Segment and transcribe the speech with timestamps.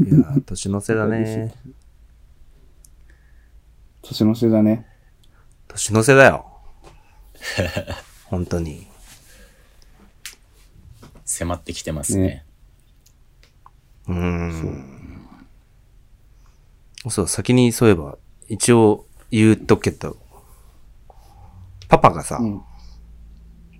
[0.00, 1.54] いやー、年の瀬だね。
[4.02, 4.86] 年の瀬だね。
[5.68, 6.46] 年の瀬だよ。
[8.24, 8.86] 本当に。
[11.24, 12.22] 迫ってきてますね。
[12.22, 12.46] ね
[14.08, 15.28] うーん。
[17.08, 18.16] そう、先にそういえば、
[18.48, 20.16] 一応言うとくけど、
[21.88, 22.62] パパがさ、うん。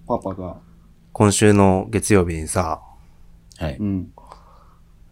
[0.07, 0.61] パパが、
[1.13, 2.83] 今週の月曜日にさ、
[3.59, 3.77] はい。
[3.77, 4.13] うん。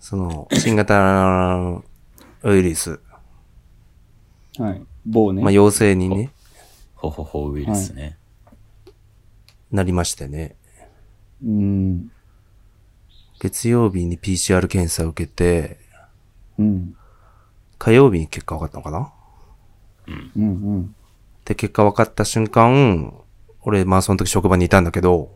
[0.00, 1.82] その、新型
[2.42, 3.00] ウイルス、
[4.58, 4.82] はい。
[5.06, 5.42] 某ね。
[5.42, 6.32] まあ、陽性にね、
[6.94, 8.18] ほほほウイルスね。
[9.70, 10.56] なりましてね。
[11.44, 12.10] うん。
[13.38, 15.78] 月曜日に PCR 検査を受けて、
[16.58, 16.96] うん。
[17.78, 19.12] 火曜日に結果分かったのかな？
[20.08, 20.42] うん。
[20.42, 20.44] う
[20.78, 20.94] ん。
[21.44, 23.14] で、結果分かった瞬間、
[23.62, 25.34] 俺、まあその時職場にいたんだけど、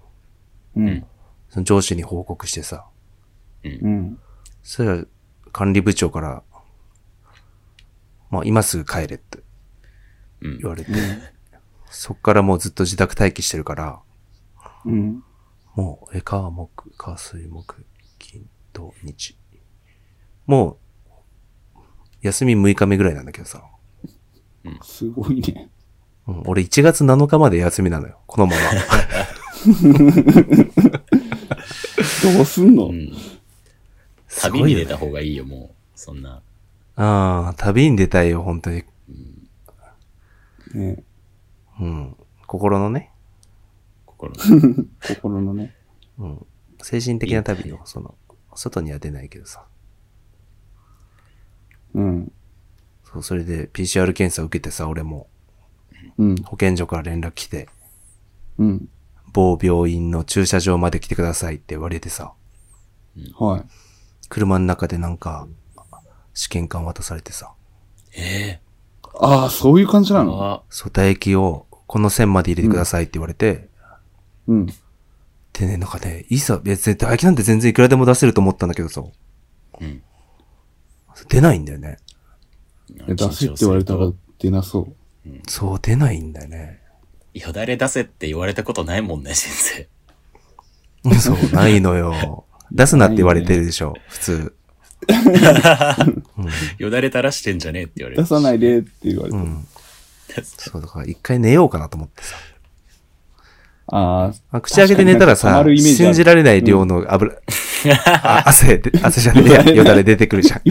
[0.77, 1.07] うん。
[1.49, 2.87] その上司に報告してさ、
[3.63, 4.19] うん。
[4.65, 5.05] そしたら
[5.53, 6.43] 管理部長から、
[8.31, 9.39] まあ今すぐ帰れって
[10.41, 10.91] うん言われて、
[11.91, 14.01] そっからもうずっと自宅待機してるから、
[14.85, 15.23] うん。
[15.75, 17.87] もう、え、火、木、火、水、木、
[18.19, 19.37] 金、土、日。
[20.47, 20.79] も
[21.77, 21.81] う、
[22.23, 23.63] 休み6日目ぐらいなんだけどさ、
[24.83, 25.71] すごいね。
[26.27, 28.63] うん、俺1月7日まで休みなのよ、このまま。
[32.35, 33.13] どうすんの、うん。
[34.35, 35.75] す旅に出た方がいいよ、もう。
[35.95, 36.43] そんな。
[36.97, 38.85] ああ、旅に出たいよ、本当に。
[40.75, 41.03] ね
[41.81, 42.17] うん。
[42.47, 43.13] 心のね、
[44.07, 44.85] 心の。
[45.07, 45.75] 心のね。
[46.19, 46.47] うん。
[46.83, 48.15] 精神的な旅よ、その、
[48.55, 49.65] 外には出ないけどさ。
[51.95, 52.33] うん。
[53.05, 55.29] そう、それで PCR 検査を受けてさ、俺も
[56.19, 56.37] うん。
[56.43, 57.69] 保健所から連絡来て、
[58.59, 58.89] うん。
[59.33, 62.33] 某病院の駐車場まで来てくださいって言われてさ、
[63.39, 63.65] はい。
[64.29, 65.47] 車の中でなんか、
[66.35, 67.53] 試験管渡されてさ、
[68.17, 68.61] え
[69.21, 70.43] ああ、そういう感じえなの？
[70.45, 73.69] あそう、唾液をこの線まで入れてくださいって言われて、
[74.47, 74.67] うん。
[74.67, 79.03] でね、なんかね、いいさ、別に唾液なんて全然いくらでも出せると思ったんだけどさ、
[79.81, 80.03] うん。
[81.29, 81.99] 出ないんだよね。
[83.09, 84.97] え出せって言われたら出なそう。
[85.49, 86.81] そう、出ないんだよね。
[87.35, 89.89] よだれ出せって言われたことないもんね、先生。
[91.21, 92.45] そう、ないのよ。
[92.75, 94.55] 出すなって言われてるでしょ、普通。
[96.79, 98.23] よだれ垂らしてんじゃねえって言われる。
[98.23, 99.37] 出さないでって言われて。
[99.37, 99.67] うん。
[100.43, 102.37] そう、だから一回寝ようかなと思ってさ。
[103.87, 107.35] ああ、あ口開けて寝たらさ、信じられない量の油、
[108.23, 110.63] あ汗で、汗じゃねえや、 よだれ出てくるじゃん。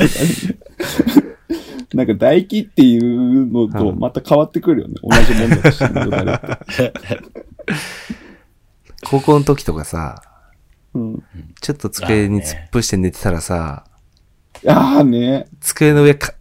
[1.95, 4.95] なんか唾液っていうのとまた変わってくるよね。
[5.03, 6.93] 同じもんだとしてもよだれって
[9.03, 10.32] 高校の時とかさ、
[10.93, 11.23] うん。
[11.61, 13.85] ちょっと机に突っ伏して寝てたらさ、
[14.67, 15.47] ああね。
[15.59, 16.33] 机の上か、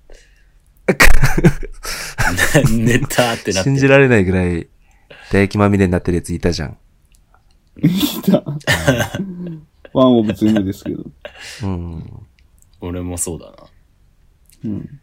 [2.71, 4.69] 寝たってなって信じられないぐらい、
[5.29, 6.77] 唾液まみれになってるやついたじゃん。
[7.79, 7.89] い
[8.23, 8.45] た。
[9.93, 11.05] ワンオブツーですけど。
[11.65, 12.27] うん。
[12.81, 13.57] 俺もそうだな。
[14.65, 15.01] うん。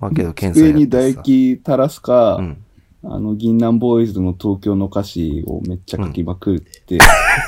[0.00, 1.22] まあけど検査机にやってさ。
[1.22, 2.64] 唾液垂らすか、うん。
[3.04, 6.98] あの、銀杏ボーイズの東京の歌詞をめっちゃ書きまくって、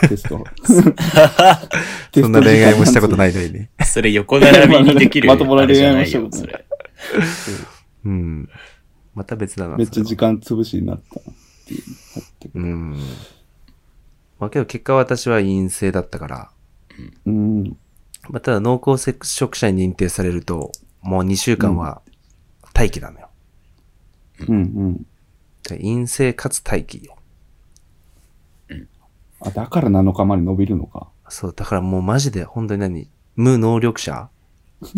[0.09, 0.45] テスト。
[2.15, 3.19] そんな恋愛もしたことい。
[3.19, 3.71] ないのにね。
[3.85, 6.65] それ横並びにできるまともな恋愛もしたことないそれ。
[8.05, 8.49] うん。
[9.15, 9.77] また別だな。
[9.77, 10.39] めっちゃ時間。
[10.39, 11.23] 間潰しになったっ
[12.55, 12.97] うん。
[14.39, 16.51] まあけど結果私は陰性だったから、
[17.27, 17.77] うん。
[18.29, 20.71] まあただ濃厚接触者に認定されると、
[21.03, 22.03] もう2週間は
[22.75, 23.29] 待機なのよ。
[24.49, 25.07] うんうん。
[25.69, 27.17] で陰性かつ待機よ。
[29.41, 31.09] あ、だから7日まで伸びるのか。
[31.29, 33.09] そう、だからもうマジで本当に何？
[33.37, 34.29] 無能力者？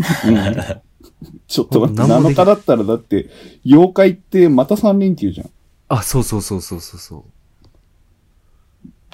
[1.46, 3.28] ちょっと待って、7なんもでき日だったらだって、
[3.64, 5.50] 妖怪ってまた3連休じゃん。
[5.88, 7.22] あ、そうそうそうそうそうそう。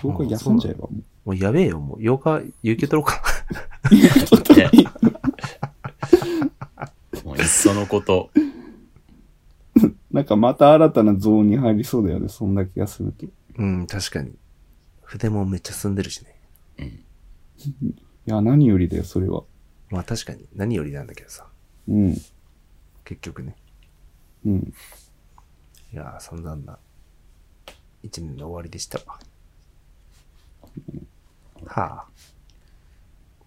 [0.05, 0.91] 妖怪休んじゃえばも
[1.25, 1.99] もうやべえよ、もう。
[2.01, 3.23] 8日、有給取ろうか。
[3.91, 3.95] う。
[3.95, 4.71] いや、ちょっとね
[7.25, 8.31] もういっそのこと。
[10.19, 13.25] なんかまた新たなゾーンに入りそうだよね、そんだけ休むと。
[13.25, 14.33] いうん、確かに。
[15.03, 16.35] 筆もめっちゃ進んでるしね。
[18.27, 19.45] や、何よりだよ、それは。
[19.91, 20.45] まあ確かに。
[20.57, 21.47] 何よりなんだけどさ。
[21.87, 22.15] うん。
[23.05, 23.55] 結局ね。
[24.45, 24.75] うん。
[25.93, 26.81] いやー、そんなんな。
[28.03, 29.21] 一年の終わりでしたわ。
[31.65, 32.07] はあ。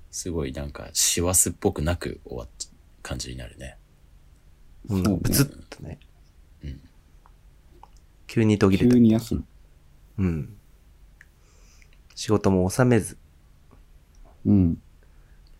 [0.09, 2.67] すごいなんか、師走っぽくなく終わった
[3.03, 3.77] 感じになるね。
[4.87, 5.99] うん、そうねブツッとね。
[6.63, 6.81] うん
[8.27, 8.97] 急に途切急れた。
[8.97, 9.45] に休む。
[10.19, 10.57] うん。
[12.15, 13.17] 仕事も収めず、
[14.45, 14.81] うん。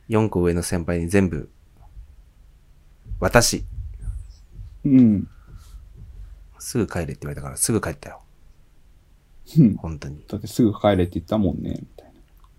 [0.10, 1.50] 4個上の先輩に全部
[3.20, 3.66] 私、
[4.84, 5.28] うん。
[6.60, 8.22] すぐ帰れって言われたからすぐ帰ったよ。
[9.58, 10.24] うん本当に。
[10.28, 12.14] だってすぐ帰れって言ったもんね、みたい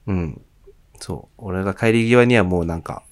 [0.06, 0.14] な。
[0.14, 0.42] うん。
[1.00, 1.34] そう。
[1.38, 3.02] 俺が帰り際にはもうなんか、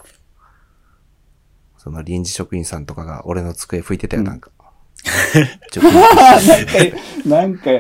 [1.79, 4.51] その臨時職員さんとかが俺の机拭いてたよ、うんなんか。
[5.71, 5.85] ちょっ
[7.27, 7.71] なんか、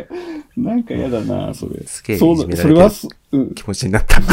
[0.56, 1.86] なんか嫌だな、それ。
[1.86, 3.54] すげえそうだ、それはす、うんと。
[3.54, 4.20] 気持ちになった。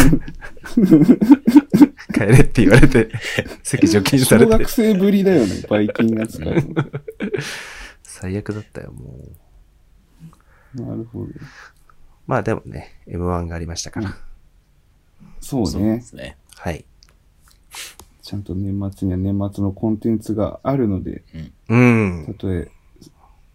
[2.14, 3.10] 帰れって言われて、
[3.64, 4.70] 席除菌されて小学。
[4.70, 6.62] 生ぶりだよね、バイキン扱いの。
[8.04, 9.26] 最悪だったよ、も
[10.76, 10.82] う。
[10.82, 11.28] なるほど。
[12.26, 14.18] まあでもね、M1 がありましたから。
[15.40, 16.02] そうそうねで。
[16.02, 16.38] すね。
[16.56, 16.86] はい。
[18.28, 21.24] ちゃんと年末には年末のコンテンツがあるので、
[21.70, 22.34] うんた。
[22.34, 22.70] とえ、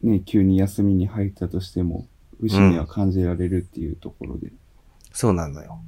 [0.03, 2.07] ね、急に休みに入ったとしても、
[2.41, 4.51] 節目は感じられるっていうところで、
[5.13, 5.79] そうなのよ。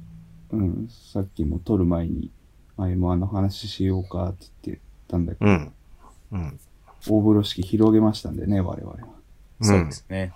[0.51, 2.29] うん、さっきも撮る前に、
[2.77, 5.73] まあ M1 の話しようかって言ってたんだけど、うん。
[6.33, 6.59] うん。
[7.07, 8.97] 大風呂敷広げましたんでね、我々は。
[9.61, 10.31] うんそうですね。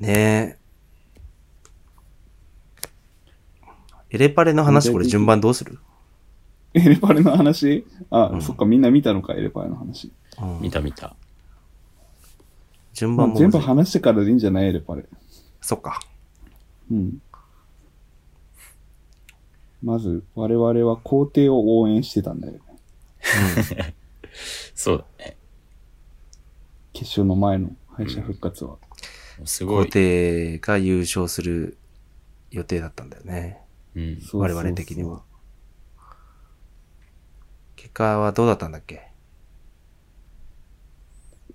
[0.00, 0.58] ねえ。
[4.10, 5.78] エレパレの話これ順番どうする？
[6.78, 7.86] エレパレの話？
[8.10, 10.12] あ、うんそっか、みんな見たのか、エレパレの話。
[10.40, 11.08] うん見た見た。
[11.08, 11.16] まあ、
[12.94, 14.66] 順番も全部話してからでいいんじゃない？
[14.68, 15.04] エレパレ。
[15.60, 16.00] そっか。
[16.90, 17.22] うん。
[19.82, 22.60] まず、我々は皇帝を応援してたんだよね。
[24.74, 25.36] そうだね。
[26.92, 28.78] 決勝の前の敗者復活は。
[29.38, 29.88] 皇すごい。
[29.88, 31.76] 帝が優勝する
[32.50, 33.60] 予定だったんだよね。
[33.94, 34.16] うん。
[34.16, 35.22] そうそうそう我々的には。
[37.88, 39.08] 結果はどうだったんだっけ？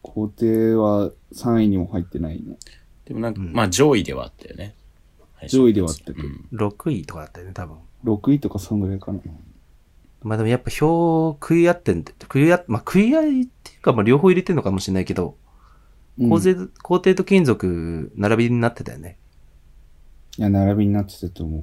[0.02, 2.58] 皇帝は3位にも入ってないね。
[3.06, 4.76] でもなんか、うんまあ上位ではあったよね。
[5.48, 6.48] 上位ではあったけどうん。
[6.52, 7.78] ?6 位とかだったよね、多分。
[8.04, 9.20] 6位とかそんぐらいかな。
[10.24, 15.38] まあでもやっぱ票食い合ってんで、食い合、まあ食い合いっていうか、まあ両方入れてんのかもしれないけど、
[16.18, 19.18] うん皇帝、皇帝と金属並びになってたよね。
[20.38, 21.60] いや、並びになってたと思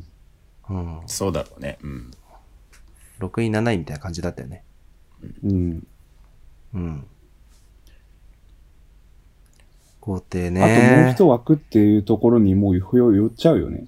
[0.68, 0.74] う。
[0.74, 1.00] うん。
[1.06, 1.78] そうだろうね。
[1.82, 2.10] うん。
[3.20, 4.64] 6位、7位みたいな感じだったよね。
[5.44, 5.86] うん。
[6.74, 7.06] うん。
[10.00, 11.02] 皇帝あとね。
[11.02, 13.86] もう一枠っていうところにもう票寄っちゃうよね。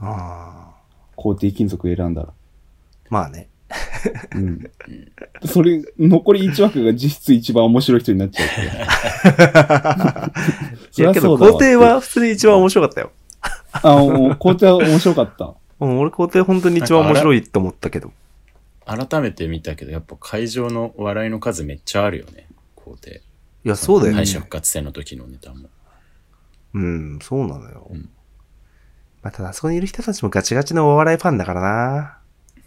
[0.00, 0.74] ああ。
[1.16, 2.28] 皇帝金属選んだら。
[3.10, 3.48] まあね。
[4.34, 4.70] うん。
[5.44, 10.32] それ、残り1枠が実質一番面白い人になっちゃうから。
[10.96, 13.10] いやけど、皇帝は普通に一番面白かったよ。
[13.72, 15.54] あ、皇帝は面白かった。
[15.80, 18.12] うん、俺皇帝本当に一番面白いと思ったけど。
[18.86, 22.48] 改めて見たけど、やっぱ会場の笑いの数めっちゃあるよね。
[22.74, 23.22] 皇帝。
[23.64, 24.26] いや、そうだよね敗。
[24.26, 25.68] 者復活戦の時のネタも。
[26.74, 27.88] うん、そうなのよ。
[27.90, 28.10] うん
[29.24, 32.18] まあ、ただ、あそこにいる人たちもガチガチのお笑いファンだからな。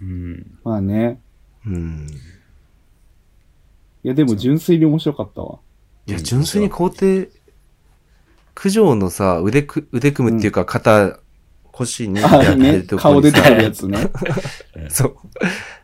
[0.01, 0.59] うん。
[0.63, 1.21] まあね。
[1.67, 2.07] うん。
[4.03, 5.59] いや、でも純粋に面白かったわ。
[6.07, 7.29] いや、うん純粋に皇帝、
[8.55, 11.19] 九条のさ、腕く、腕組むっていうか、肩、
[11.71, 13.81] 腰にあ、ね、顔出てくるやつ。
[13.81, 14.09] つね。
[14.89, 15.15] そう。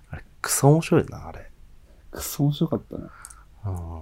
[0.43, 1.49] クソ面白いな、あれ。
[2.11, 3.03] くそ面白かったね。
[3.65, 4.01] うん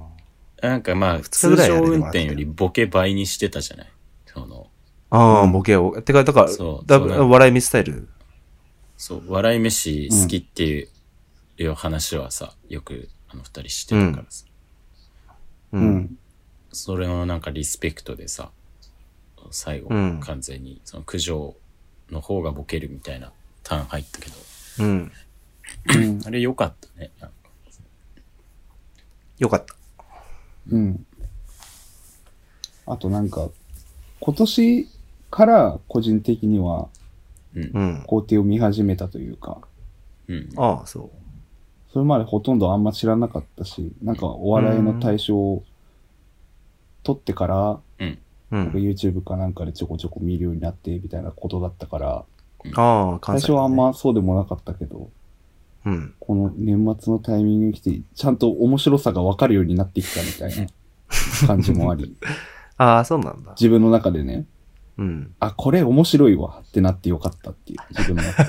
[0.61, 3.87] なんかまあ、日通ぐらいは常運転よりボケ倍にしてたじゃない？
[4.27, 4.67] その、
[5.09, 6.01] ああ、ボケを。
[6.01, 8.07] てか、だからそう、だそうなんだ笑い見スタイル？
[8.97, 10.87] そう、笑い飯好きっていう,、
[11.57, 14.45] いう話はさ、よくあの二人してたからさ、
[15.73, 15.77] う。
[15.77, 16.17] うんん。
[16.71, 18.51] それのなんかリスペクトでさ、
[19.49, 21.55] 最後うん、完全に、その九条
[22.11, 23.31] の方がボケるみたいな
[23.63, 24.35] ターン入ったけど、
[24.79, 25.11] うん。
[25.87, 26.21] うん。
[26.25, 27.11] あれ良かったね。
[27.19, 27.35] なんか
[29.39, 29.75] よかった。
[30.71, 31.05] うん。
[32.85, 33.49] あとなんか、
[34.19, 34.87] 今年
[35.29, 36.89] から個人的には
[37.55, 37.79] うんう。
[37.79, 38.03] ん。
[38.07, 39.59] 皇帝を見始めたというか、
[40.27, 40.49] うん。
[40.57, 41.09] ああ、そ
[41.91, 45.63] それまでほとんどあんま知らなかったし、なんかお笑いの対象を
[47.03, 48.07] 取ってから、うん。
[48.07, 48.19] う。
[48.51, 48.67] うなん。
[48.71, 52.25] YouTube かなんかでちょこちょこ見るようになってみたいなことだったから、
[52.75, 53.75] ああ、関西、最初はあん。
[53.75, 55.09] まそうでもなかったけど、
[55.85, 56.13] うん。
[56.19, 60.67] この年末のタイミングに来て、ちゃんと面白さがわかるようになってきたみたいな
[61.47, 62.15] 感じもあり、
[62.77, 63.51] ああ、そうなんだ。
[63.51, 64.45] 自分の中でね、
[64.97, 65.33] うん。
[65.39, 68.43] あ、これ面白いわってなってよかったっていう、自分の中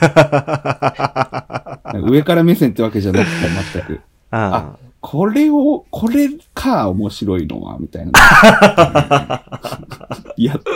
[1.93, 1.99] で。
[2.05, 3.31] 上から目線ってわけじゃなくて、
[3.79, 4.01] 全く。
[4.31, 4.77] ああ。
[5.01, 8.12] これを、これか、面白いのは、みたいな。
[10.37, 10.71] やっと。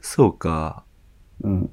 [0.00, 0.84] そうか。
[1.42, 1.70] うん。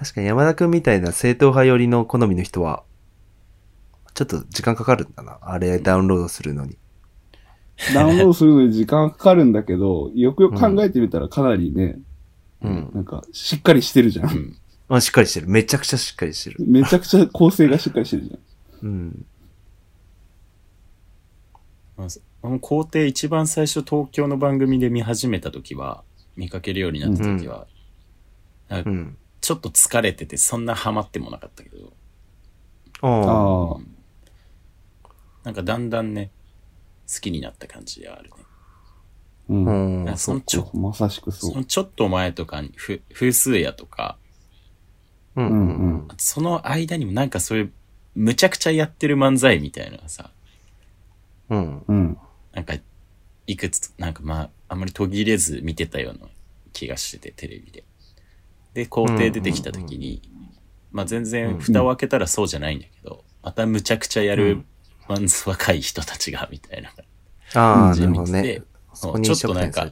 [0.00, 2.84] 確かに山田くんみたいな正統派寄りの好みの人は、
[4.14, 5.38] ちょっと時間かかるんだな。
[5.42, 6.78] あれダウンロードするのに。
[7.92, 11.98] ダウンロードするのに時間かかるんだけど、よくよく考えてみたらかなりね、
[12.62, 12.90] うん。
[12.94, 14.22] なんか、しっかりしてるじゃ。
[14.22, 14.56] うんん。
[14.88, 15.48] あ、しっかりしてる。
[15.48, 16.64] めちゃくちゃしっかりしてる。
[16.66, 18.88] めちゃくちゃ構成がしっかりしてるじゃん。
[18.88, 19.26] うん。
[21.98, 22.08] まあ
[22.42, 26.04] あの皇帝一番最初東京の番組で見始めた時は、
[26.36, 27.66] 見かけるようになった時は、
[28.70, 29.18] うん。
[29.40, 31.92] ちょっと疲れててそんなハマってもなかったけど、
[33.02, 34.00] ああ。
[35.44, 36.30] なんかだんだんね、
[37.12, 38.36] 好きになった感じがあるね。
[39.48, 40.04] うん。
[40.04, 40.16] うん。
[40.18, 41.48] そのちょまさしくそ。
[41.48, 44.18] そうのちょっと前とかに、ふ風数屋とか、
[45.36, 46.08] うんうんうん。
[46.18, 47.72] その間にもなんかそういう、
[48.14, 50.30] むちゃくちゃやってる漫才みたいなのがさ、
[51.48, 51.84] うん。
[51.86, 52.18] うん。
[52.52, 52.74] なんか、
[53.46, 56.28] いくつ、なんかまあ、あんまり途切れず見てたような
[56.72, 57.84] 気がしてて、テレビで。
[58.74, 60.22] で、皇帝出てきた時に、
[60.92, 64.64] まあ全然蓋を開けたらそうじゃないんだけど、またむちゃくちゃやる
[65.08, 66.90] 漫才若い人たちが、みたいな
[67.54, 68.62] ああ、感じで見てて。、
[69.22, 69.84] ちょっとなんか。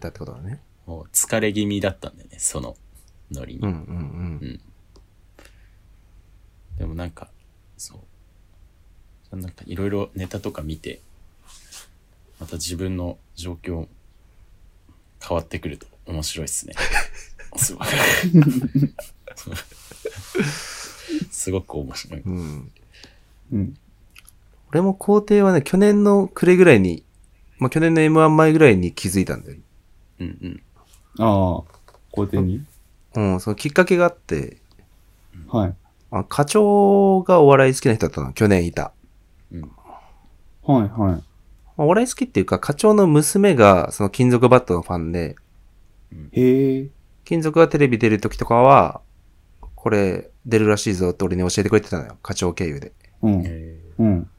[0.87, 2.77] もう疲れ気味だったんだよね、その
[3.31, 3.61] ノリに。
[3.61, 4.61] うんうん
[6.79, 7.29] でもなんか、
[7.77, 8.01] そ
[9.33, 9.37] う。
[9.37, 11.01] なんかいろいろネタとか見て、
[12.39, 13.89] また自分の状況
[15.21, 16.75] 変わってくると面白いっすね。
[17.57, 17.87] すごく。
[21.31, 22.21] すごく面白い。
[22.21, 22.35] うん。
[22.35, 22.73] うん。
[23.53, 23.77] うん。
[24.71, 27.05] 俺も皇帝はね、去年の暮れぐらいに、
[27.59, 29.59] まあ、去年の M1 前ぐらいに気づいたんだよ。
[30.21, 30.63] うんうん。
[31.19, 31.63] ああ。
[32.13, 32.65] 皇帝に？
[33.15, 34.59] うん、そのきっかけがあって、
[35.49, 35.75] はい。
[36.11, 38.93] あ課長がお笑い好きな人だったの、去年いた。
[40.63, 40.91] はい、はい。
[40.93, 41.23] ま
[41.79, 45.37] あお笑い好きっていうか、課長の娘が、その金属バットのファンで、
[46.33, 46.89] へえ。
[47.29, 49.03] 金属がテレビ出る時とかは、
[49.75, 52.17] これ出るらしいぞって俺に教えてくれてたのよ。
[52.23, 52.95] 課長経由で。
[53.21, 53.43] うん。
[53.45, 54.31] えうん。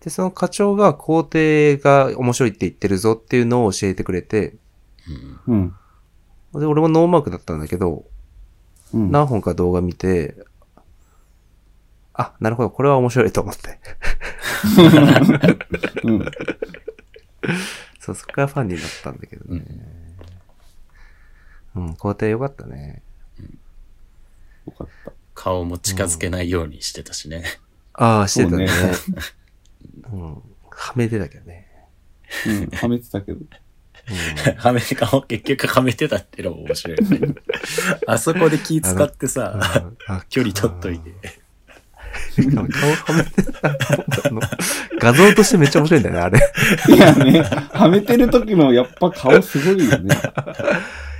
[0.00, 5.74] で、その課長が皇帝が面白いって言ってるぞっていうのを教えてくれて、ーうん
[6.52, 6.60] うん。
[6.60, 8.04] で、俺もノーマークだったんだけど、
[8.92, 9.10] うん。
[9.10, 10.36] 何本か動画見て、
[12.12, 13.78] あ、なるほど、これは面白いと思って。
[16.04, 16.24] うん。
[18.00, 19.64] そう、そこからファンになったんだけどね。
[19.66, 20.03] うん、
[21.98, 23.02] 皇帝よかったね。
[24.66, 25.12] よかった。
[25.34, 27.44] 顔も近づけないようにしてたしね。
[27.92, 28.68] ああ、してたね。
[28.68, 28.86] そ
[30.12, 30.42] ううん。
[30.70, 31.68] はめてたけどね。
[32.46, 32.68] うん。
[32.70, 33.40] はめてたけど。
[34.58, 37.34] はめ顔結局はめてたってのも面白いよね。
[38.06, 39.58] あそこで気使ってさ、
[40.08, 41.12] あ距離取っといて。
[42.36, 43.68] 顔はめてた。
[43.68, 44.40] あの
[45.00, 46.40] 画像としてめっちゃ面白いんだよね、あれ。
[46.94, 50.14] いやね、はめてる時のやっぱ顔すごいよね。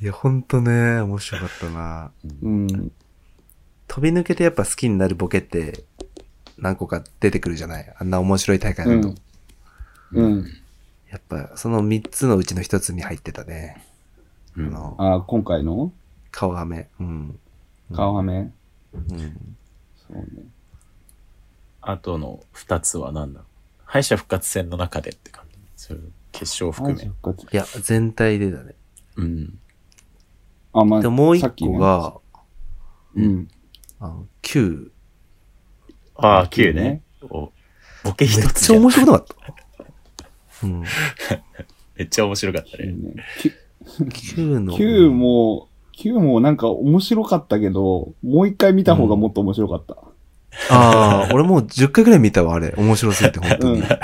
[0.00, 2.10] いや、ほんとね、面白かったな。
[2.42, 2.92] うん。
[3.88, 5.84] 飛び抜けてやっぱ好きになるボケって
[6.58, 7.94] 何個か出てくるじゃない？
[7.98, 9.14] あんな面白い大会だと。
[10.12, 10.24] うん。
[10.24, 10.46] うん。
[11.10, 13.82] やっぱその3つのうちの1つに入ってたね。
[14.56, 15.92] うんあの、あ、今回の？
[16.30, 16.88] 顔はめ。
[17.00, 17.38] うん。
[17.94, 18.52] 顔はめ？
[18.92, 19.56] うん。
[19.96, 20.24] そうね。
[21.80, 23.40] あとの二つは何だ？
[23.40, 23.48] ろう
[23.84, 25.58] 敗者復活戦の中でって感じ。
[25.76, 27.04] そういう決勝含め。
[27.04, 27.08] い
[27.52, 28.74] や、全体でだね。
[29.16, 29.58] うん。
[30.80, 32.14] あ、まあ、でももう1さっきね個、が、
[33.16, 33.48] うん。
[34.00, 34.88] あの、9。
[36.16, 37.02] ああ、9ね。
[37.30, 37.50] お
[38.04, 39.26] ボケ一めっつじゃんちゃ面白くなかっ
[40.60, 40.66] た？
[40.66, 40.82] うん。
[41.96, 42.92] めっちゃ面白かったね。
[42.92, 43.14] ね
[44.12, 44.76] き9の。
[44.76, 49.96] 9も、9もなんか面白かったけど、もう一回見た方がもっと面白かった。
[50.70, 52.74] ああ、俺もう10回ぐらい見たわ、あれ。
[52.76, 53.80] 面白すぎて、本当に。
[53.80, 53.86] うん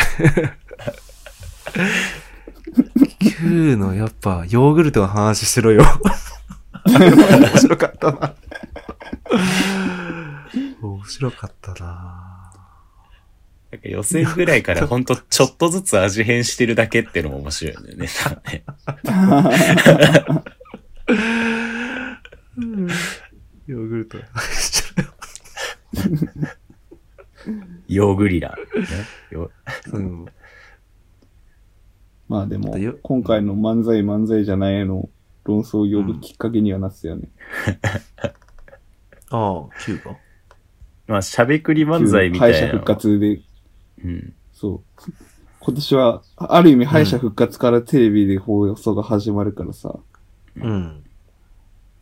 [3.42, 5.84] 9のやっぱ、ヨーグルトの話してろよ。
[6.86, 8.34] 面白かったな。
[10.82, 12.52] 面白かったな
[13.70, 18.06] なんか予選ぐらいからほんとちょっとずつ味変してるだけってのも面白いよね。
[23.66, 24.18] ヨーグルト。
[27.88, 28.54] ヨーグリラ。
[29.92, 30.26] うん。
[32.28, 35.08] まあでもよ、今回の漫才漫才じゃないの
[35.44, 37.28] 論争を呼ぶきっかけにはなってたよね。
[39.30, 40.16] ああ、9が？
[41.08, 42.62] まあ、しゃべくり漫才みたいなの。
[42.62, 43.40] 敗者復活で、
[44.04, 44.34] うん。
[44.52, 45.12] そう。
[45.60, 49.98] 今年は、ある意味敗者復活からテレビで放送が始まるからさ、
[50.56, 51.04] うん。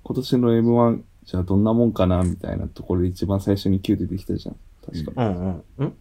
[0.03, 4.57] 今年の M1、じゃあどんなもんかなみたいなところで一番最初に Q 出てきたじゃん。
[4.85, 5.25] 確か。
[5.25, 5.65] うんうん。
[5.79, 5.95] うん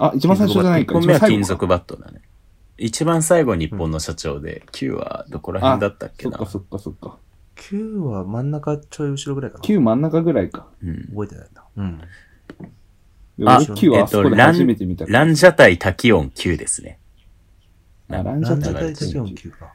[0.00, 0.94] あ、一番最初じゃない1か。
[0.94, 2.20] 本目は金属バットだね。
[2.78, 6.38] 一番最後日本の社長で、9はどこら辺だったっけな？
[6.38, 7.18] そっかそっかそっか。
[7.56, 9.64] 9は真ん中ちょい後ろぐらいかな。
[9.64, 10.68] 9真ん中ぐらいか。
[10.82, 11.08] うん。
[11.08, 11.64] 覚えてないな。
[11.76, 12.00] うん。
[13.46, 15.18] あで俺9はあそこでラン初めて見たから。
[15.18, 16.98] ランジャタイタキオン9ですね。
[18.10, 19.74] あランジャタイランジャタイ流れてるタキオン9か。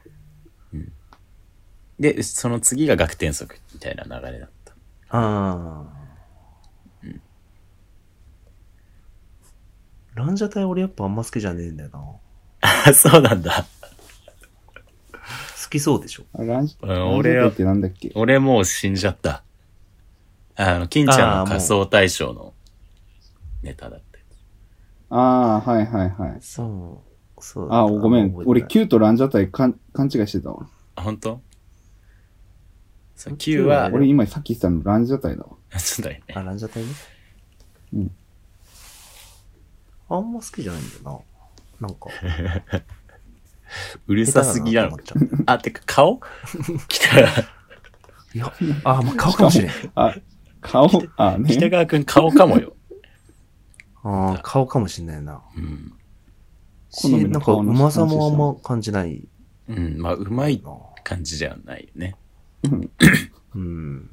[2.00, 4.72] で、その次が学天則みたいな流れだった。
[5.10, 5.86] ああ。
[10.14, 12.00] ランジャタイ俺やっぱあんま好きじゃねえんだよな。
[12.64, 13.66] 好あ、そうなんだ。
[15.74, 16.24] きそうでしょ？
[16.32, 18.12] あランジうんランジ俺はってなんだっけ？
[18.14, 19.42] 俺もう死んじゃった。
[20.56, 22.54] あの、金ちゃんの仮想大賞の
[23.62, 24.24] ネタだったや
[25.10, 26.38] ああ、はいはいはい。
[26.40, 27.02] そ
[27.36, 27.42] う。
[27.42, 28.32] そうあ、ごめん。
[28.36, 30.68] 俺、キキューとランジャタイ勘勘違いしてたわ。
[30.94, 31.40] あ、本当？
[33.16, 35.56] そう、Q は、俺今さっき言ってたのランジャタイだわ。
[35.76, 36.34] そうだよね。
[36.34, 36.88] あ、ランジャタイね。
[37.94, 38.10] うん。
[40.08, 41.18] あんま好きじゃないんだよな。
[41.86, 42.10] なんか。
[44.06, 45.14] うるさすぎなっちゃ
[45.46, 46.20] あ、てか顔？
[46.88, 47.32] 来たら、う
[48.34, 48.52] いや、
[48.84, 49.70] あ、まあ、顔かもしれん。
[49.94, 50.14] あ、
[50.60, 51.70] 顔、あ、北ね。
[51.70, 52.76] 川くん顔かもよ。
[54.02, 55.42] ああ、顔かもしれないな。
[55.56, 55.92] うん。
[56.90, 59.26] し、なんか、の顔のうまさもあんま感じない
[59.68, 60.72] うん、まあ、うまいな。
[61.04, 62.16] 感じじゃないよね。
[63.54, 64.10] うん。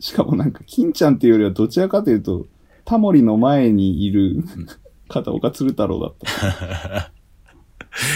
[0.00, 2.46] しかもなんか、金ちゃんっていうよりはどちらかというと、
[2.84, 4.42] タモリの前にいる
[5.10, 7.12] 片岡鶴太郎だった。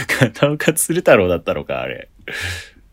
[0.30, 2.08] 片岡鶴太郎だったのか、あれ。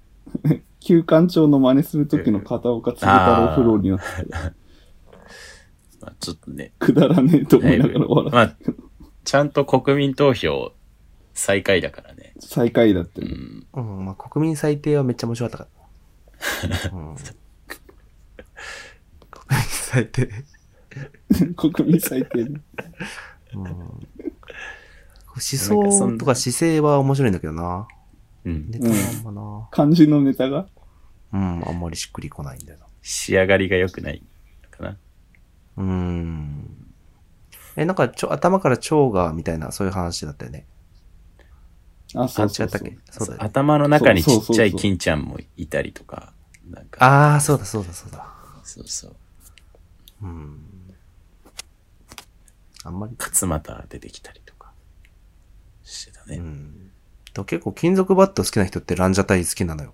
[0.81, 4.39] 旧館長の真似する時の片岡鶴太郎フローになってた。
[6.01, 8.35] まあ、ちょっとね、くだらねえと思だいいながらぶ笑って。
[8.35, 8.55] まあ、
[9.23, 10.73] ちゃんと国民投票
[11.35, 12.33] 最下位だからね。
[12.39, 13.31] 最下位だってうね。
[13.31, 13.67] ん。
[13.73, 15.67] うん、まあ、国民最低はめっちゃ面白かっ
[16.61, 16.97] たから。
[16.97, 17.15] うん。
[19.29, 20.29] 国民最低。
[21.55, 22.61] 国民最低ね。
[23.53, 23.61] うん。
[23.63, 27.87] 思想とか姿勢は面白いんだけどな。
[28.45, 28.69] うん。
[28.69, 29.67] ネタはあんまな。
[29.71, 30.67] 漢字のネタが？
[31.33, 32.85] うん、あんまりしっくりこないんだよな。
[33.01, 34.21] 仕上がりが良くない
[34.69, 34.97] かな。
[35.77, 36.67] うーん。
[37.77, 40.65] え、なんかちょ、頭から腸が、みたいな、そういう話だったよね。
[42.13, 42.97] あ、あ、そうそうそう違ったっけ？
[43.11, 43.45] そうだよね。
[43.45, 46.33] 頭の中にちっちゃい金ちゃんもいたりとか、
[46.99, 48.27] ああ、そうだそうだそうだ。
[48.63, 49.15] そうそう。
[50.23, 50.59] うん。
[52.83, 53.15] あんまり。
[53.17, 54.71] 勝俣出てきたりとか、
[55.83, 56.37] してたうね。
[56.37, 56.91] ん。
[57.33, 59.93] と結構金属バット好きな人ってランジャタイ好きなのよ。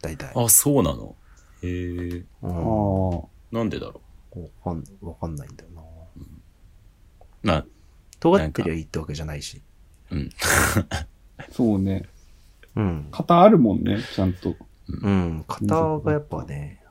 [0.00, 0.32] 大体。
[0.34, 1.16] あ、そうなの？
[1.62, 2.24] へえ。
[2.42, 3.10] うん。
[3.12, 4.00] わあなんでだろ
[4.62, 5.82] かん、わかんないんだよな。
[5.82, 5.84] う。
[7.42, 7.66] まあ、
[8.20, 9.60] 尖ってりゃいいってわけじゃないし。
[10.10, 10.30] うん。
[11.38, 12.08] あ、 そうね。
[12.76, 13.08] うん。
[13.10, 14.54] 型あるもんね、ちゃんと。
[14.88, 15.44] うん。
[15.48, 16.82] 型がやっぱね、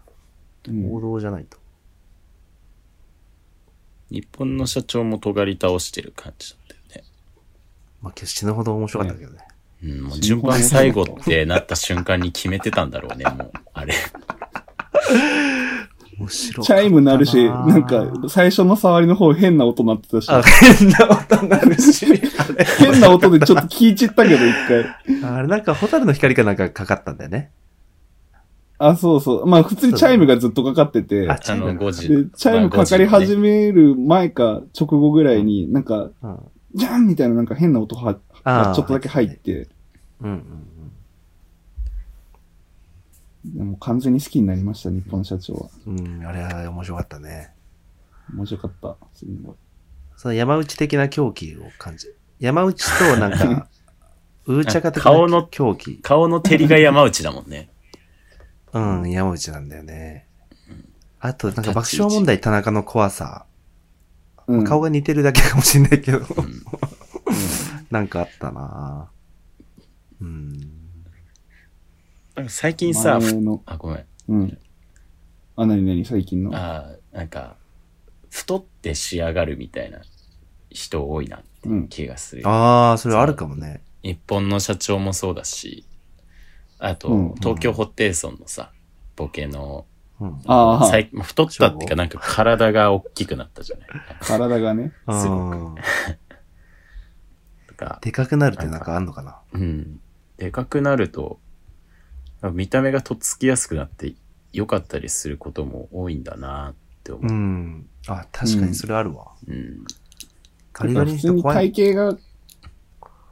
[0.68, 1.58] うん王道じゃないと。
[4.10, 7.08] 日本の社長も尖り倒してる感じだったよね。
[8.02, 9.40] まあ、決して死ぬほど面白かったけどね。
[9.84, 13.52] うん、もう順番最後ってなった瞬間に決めてたんだろうね、もう。
[13.74, 13.94] あれ。
[16.20, 22.08] 面白チャイム鳴るし、なんか、最初の触りの方変な音鳴ってたし、あ、変な音鳴るし。
[22.80, 25.32] 変な音でちょっと聞いちったけど、一回。
[25.32, 27.52] あれなんか、ホタルの光かなんかかかったんだよね。
[28.80, 29.46] あ、そうそう。
[29.46, 32.10] まあ、普通にチャイムがずっとかかってて、あ、チャイム5時。
[32.10, 33.68] で、チャイムかかり始め。
[33.68, 36.40] める前か直後ぐらいに、なんか、うん。
[36.76, 39.68] じゃんみたいななんか変な音は、あーちょっとだけ入って、
[40.22, 40.44] うんうん
[43.46, 45.70] でも完全に好きになりました、日本社長は。
[45.88, 46.00] うん。
[46.00, 47.52] うん、あれは面白かったね。
[48.36, 48.98] 面白かった。
[49.14, 49.56] すごい
[50.18, 52.08] その山内的な狂気を感じ。
[52.40, 53.70] 山内となんか、
[54.48, 55.98] うーちゃか的顔のな狂気。
[56.02, 57.70] 顔の照りが山内だもんね。
[58.78, 60.28] うん、山内なんだよね。
[61.20, 63.46] あと、なんか爆笑問題田中の怖さ。
[64.48, 64.64] うん。
[64.64, 66.26] 顔が似てるだけかもしれないけど、うん。
[67.92, 69.10] なんかあったな
[70.22, 70.60] うん。
[72.36, 74.06] なんか最近さ、前の、あ、ごめん。
[74.30, 74.58] うん。
[75.56, 76.06] あ、なになに？
[76.06, 76.52] 最近の？
[76.54, 77.56] あなんか、
[78.30, 80.02] 太って仕上がるみたいな
[80.70, 82.48] 人多いなっていう気がする。
[82.48, 83.82] ああ、それあるかもね。
[84.04, 85.84] 日本の社長もそうだし、
[86.80, 88.72] あと、うん東京ホテイソンのさ、
[89.16, 89.86] ボケの、
[90.20, 90.42] うん。
[90.46, 93.88] ああ、最太ったっていうか、なんか体が大きくなったじゃない
[94.22, 94.92] 体がね。
[95.10, 95.76] すごうん
[97.68, 99.40] とか、でかくなるってなんかあんのかな？
[99.54, 100.00] うん。
[100.38, 101.40] でかくなると、
[102.54, 104.14] 見た目がとっつきやすくなって
[104.54, 107.36] 良かったりすることも多いんだなって思うう。
[107.36, 107.90] ん。
[108.08, 109.32] あ、確かにそれあるわ。
[109.48, 109.84] うん。
[110.74, 111.44] ガリガリに普通に。
[111.44, 112.18] 体型が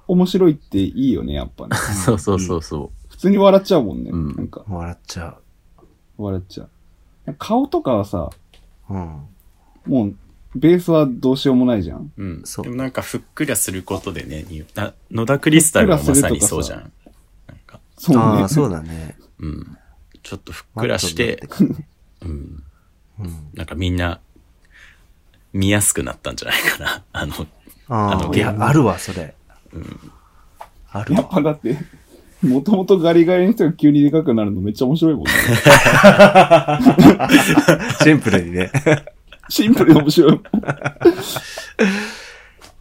[0.08, 1.75] 面白いっていいよね、やっぱね。
[2.05, 4.12] そうそうそうそ普通に笑っちゃうもんね。
[4.12, 5.38] うんなんか、笑っちゃ
[6.17, 7.36] 笑っちゃう。
[7.39, 8.30] 顔とかはさ、
[8.89, 8.93] う。
[8.93, 9.21] うん。
[9.86, 10.15] もう、
[10.54, 12.12] ベースはどうしようもないじゃん。
[12.17, 12.23] う。
[12.23, 12.41] うん。
[12.43, 14.45] そうでもなんかふっくらすることでね、
[15.12, 16.80] 野田クリスタルはまさにそうじゃん。
[17.47, 18.21] なんか、そうね。
[18.21, 19.17] ああ、そうだね。
[19.39, 19.78] うん。
[20.21, 21.41] ちょっとふっくらして、
[22.21, 22.63] うん。
[23.19, 23.49] うん。
[23.54, 24.19] なんかみんな、
[25.54, 27.04] 見やすくなったんじゃないかな。
[27.13, 27.34] あの、
[27.88, 29.34] ああ、あのいや、あるわ、それ。
[30.91, 31.30] あるやっわ。
[31.30, 31.78] ぱだって、
[32.45, 35.31] もともとガリガリの人が急にでかくなるのめっちゃ面白いもんね。
[38.03, 38.71] シンプルにね。
[39.49, 40.41] シンプルに面白いもん。
[40.43, 40.51] 確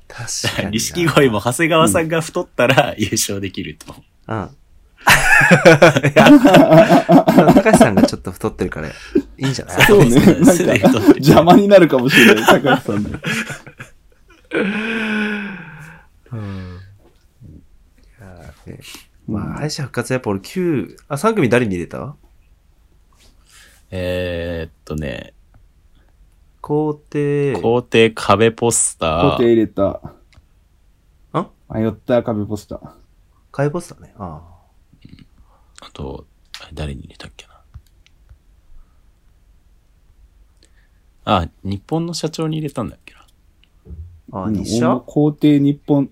[0.09, 0.71] 確かにな。
[0.71, 4.33] 錦鯉も長谷川さんが太ったら優勝できると思う。
[4.33, 4.51] うん。
[5.05, 5.07] い
[6.15, 6.31] や、
[7.55, 8.93] 高橋さんがちょっと太ってるから、い
[9.39, 9.81] いんじゃない？
[9.87, 10.15] そうね。
[10.15, 10.63] なんか
[11.17, 13.11] 邪魔になるかもしれない、高橋さんの。
[16.33, 16.41] うん。
[16.41, 16.43] い
[18.21, 18.79] やーね
[19.27, 22.17] まあ、敗者復活やっぱ俺9、あ、3組誰に入れた？
[23.91, 25.33] えー、っとね、
[26.61, 30.01] 皇帝、皇帝壁ポスタ固定ー、入れた。
[31.33, 31.49] あ？
[31.71, 32.91] 迷った壁ポスター。
[33.51, 34.13] カイボスだね。
[34.19, 34.43] あ
[35.81, 36.27] あと、
[36.61, 37.53] あれ誰に入れたっけな。
[41.27, 43.27] あ、日本の社長に入れたんだっけな。
[44.45, 44.51] あ。
[44.51, 45.03] 日社？
[45.07, 46.11] 皇帝日本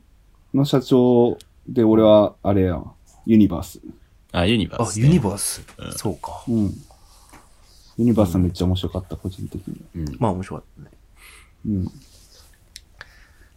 [0.55, 1.37] の社長
[1.69, 2.95] で、俺は、あれやわ、
[3.27, 3.81] ユニバース。
[4.33, 5.07] あ、ユニバーあ、ス、ね。
[5.07, 5.93] ユニバースうん。
[5.93, 6.45] そうか。
[6.49, 6.65] うん。
[7.99, 9.83] ユニバースはめっちゃ面白かった、個人的に。
[9.97, 10.17] うん。
[10.19, 10.91] まあ面白かったね。
[11.67, 11.93] うん。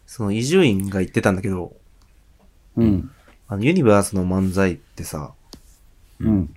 [0.06, 1.76] その伊集院が言ってたんだけど、
[2.76, 3.10] うん。
[3.48, 5.32] あのユニバースの漫才ってさ、
[6.20, 6.54] うん。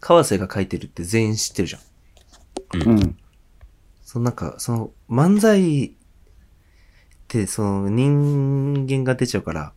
[0.00, 1.82] 川瀬が書いてるって全員知ってるじゃん。
[2.90, 3.16] うん。
[4.04, 5.90] そのなんか、その漫才っ
[7.28, 9.72] てその人間が出ちゃうから、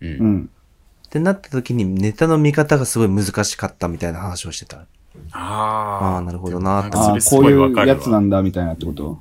[0.00, 0.06] う。
[0.06, 0.50] うんん。
[1.10, 4.86] ってなった時にネタの見方がすごい難しかったみたいな話をしてた。
[5.32, 5.38] あ
[6.12, 9.20] ああ、なるほどなーってああ、こういうやつなんだ、みたいなってこと？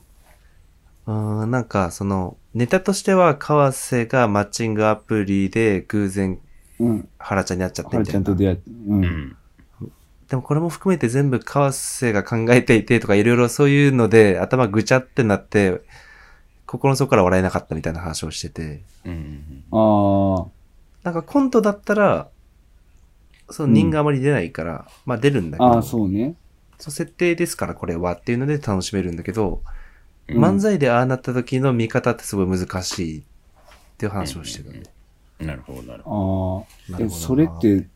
[1.07, 6.37] うーん、なんかその、ネタとしては川瀬がマッチングアプリで偶然
[6.79, 7.09] うん。
[7.17, 8.19] 原ちゃんに会っちゃってはみたいな。
[8.19, 8.61] るちゃんと出会って。
[8.69, 8.73] う。
[8.93, 9.37] うんん。
[10.29, 15.81] でもこれも含めて全部川瀬が考えていてとかいろいろそういうので頭ぐちゃってなって、
[16.67, 18.83] 心の底から笑えなかったみたいな話をしてて。
[19.05, 19.63] うん。
[19.71, 20.58] ああ。
[21.09, 22.29] なんかコントだったら、
[23.49, 26.35] その人があまり出ないから、まあ出るんだけど、ああ、そうね。
[26.77, 29.63] そう設定ですからこれはっていうので楽しめるんだけど、
[30.27, 33.23] うん漫才でああなった時の見方ってすごい難しいっ
[33.97, 34.83] ていう話をしてたね。
[35.39, 36.85] なるほど、なるほああ。
[36.89, 37.87] え、なるほどなそれって、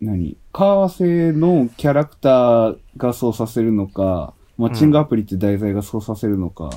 [0.00, 0.38] 何？
[0.54, 6.70] 川瀬のキャラクターがそうさせるのか、マッチングアプリって題材がそうさせるのか。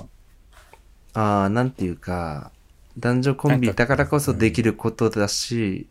[1.13, 2.51] ああ、なんていうか、
[2.97, 5.87] 男女コンビだからこそできることだし、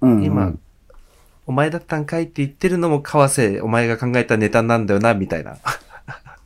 [0.00, 0.22] うん。
[0.22, 0.54] 今、
[1.46, 5.58] お前だったんかいって言ってるのも川瀬、お前が考えたネタなんだよな、みたいな。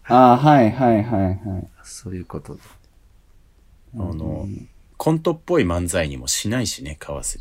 [0.06, 1.68] ああ、はいはいはいはい。
[1.82, 2.54] そういうこと。
[2.54, 2.60] ど。
[4.10, 4.48] あの、
[4.96, 7.38] コントっぽい漫才にもしないしね、川瀬。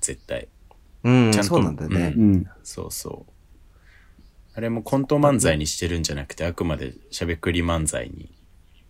[0.00, 0.48] 絶対。
[1.02, 2.14] うん、ちゃんとそうなんだよね。
[2.16, 2.46] うん。
[2.62, 3.32] そうそう。
[4.56, 8.30] あれもコント漫才にしてるんじゃなくて、あくまでしゃべくり漫才に、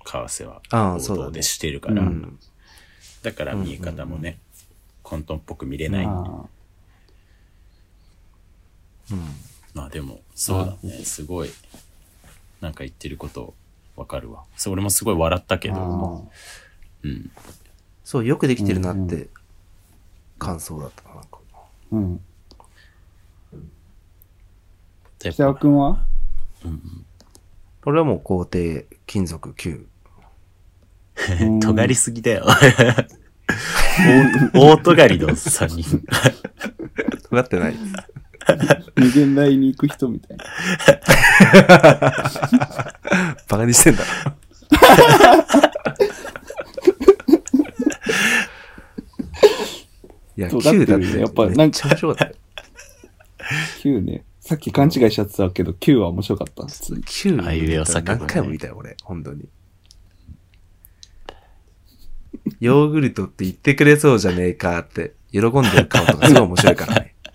[0.05, 2.39] 川瀬はああそうだね報道でしてるから、うん
[3.25, 4.39] だから見え方もね、
[5.03, 6.05] コントっぽく見れない。
[6.05, 6.45] あ
[9.73, 11.51] まあでも、そうだね、すごい、
[12.61, 13.55] なんか言ってること
[13.97, 14.45] わかるわ。
[14.59, 15.75] そう、俺もすごい笑ったけあ。
[15.75, 16.31] ど、あ
[17.05, 17.31] うん。
[18.05, 19.29] そう、よくできてるなっうんて、
[20.39, 21.39] 感想だったな、なんか。
[21.55, 21.59] あ。
[21.93, 22.21] うん。
[25.19, 26.07] 北尾ぱくんは
[27.87, 29.87] 俺はもう皇帝、金属9。
[31.41, 32.47] うん尖りすぎだよ。
[34.53, 36.03] 大 大尖りの3人。
[37.31, 37.77] 尖ってない。
[38.97, 40.45] 無限大に行く人みたいな。
[43.49, 44.09] バカにしてんだろ。
[50.37, 52.35] いや、尖ってる9だって、やっぱなんかめっちゃ面白かったよ。
[53.83, 54.25] 9ね。
[54.41, 56.67] さっき勘違いしちゃってたけど、9は面白かった。
[56.67, 58.97] 普通に9あいうえお作文ね何回も見たよ、俺。
[59.03, 59.49] 本当に。
[62.61, 67.15] ヨーグルトって言ってくれそうじゃねえかって、喜んでる顔とかすごい面白いからね。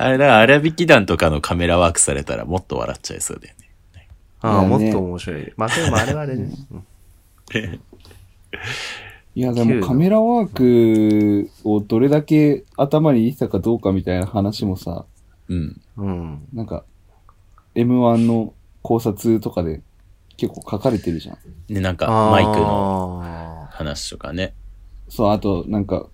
[0.00, 3.68] あれだから、荒引き団とかのカメラワークされたらもっと笑っちゃいそうだよね。
[4.40, 5.52] ああ、ねもっと面白い。
[5.56, 6.50] まあ、でもあれはあれね。
[6.70, 6.86] うん
[9.34, 15.04] いや、で9もカメラワークをどれだけ頭に入れてたかどうかみたいな話もさ、
[15.48, 15.80] うん。
[15.96, 16.48] うん。
[16.52, 16.84] なんか、
[17.76, 19.80] M1 の考察とかで
[20.38, 21.38] 結構書かれてるじゃん。
[21.66, 24.54] で、なんか、マイクの話とかね。
[25.08, 26.08] そう、あと、なんか、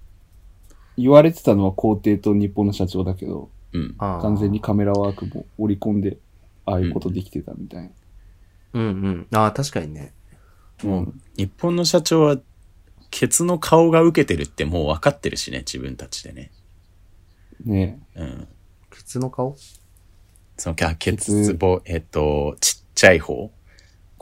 [0.96, 3.94] 言われてたのは皇帝と日本の社長だけど、うん。
[3.98, 6.16] 完全にカメラワークも織り込んで、
[6.64, 7.90] ああいうことできてたみたいな。
[8.72, 9.26] うんうん。
[9.34, 10.14] ああ、確かにね。
[10.82, 12.38] もう、日本の社長は、
[13.10, 16.50] ケツの顔が受けてるってもう分かってるしね、自分たちでね。
[17.64, 18.48] ねうん。
[18.90, 19.56] ケツの顔？
[20.56, 23.52] その、あケツボ、えっと、ちっちゃい方？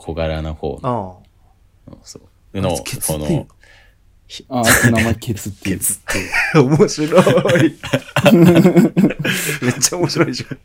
[0.03, 1.23] 小柄な方の、
[1.87, 2.19] あそ
[2.53, 2.59] う。
[2.59, 2.83] の、こ
[3.17, 3.47] の、
[4.49, 5.79] あ、あ名前ケツっていう。
[5.79, 5.97] ケツっ
[6.53, 6.59] て。
[6.59, 7.77] 面白い。
[9.61, 10.59] めっちゃ面白いじゃん。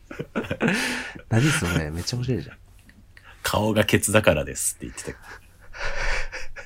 [1.28, 1.88] 何それ？
[1.92, 2.56] めっちゃ面白いじゃん。
[3.44, 5.12] 顔がケツだからですって言って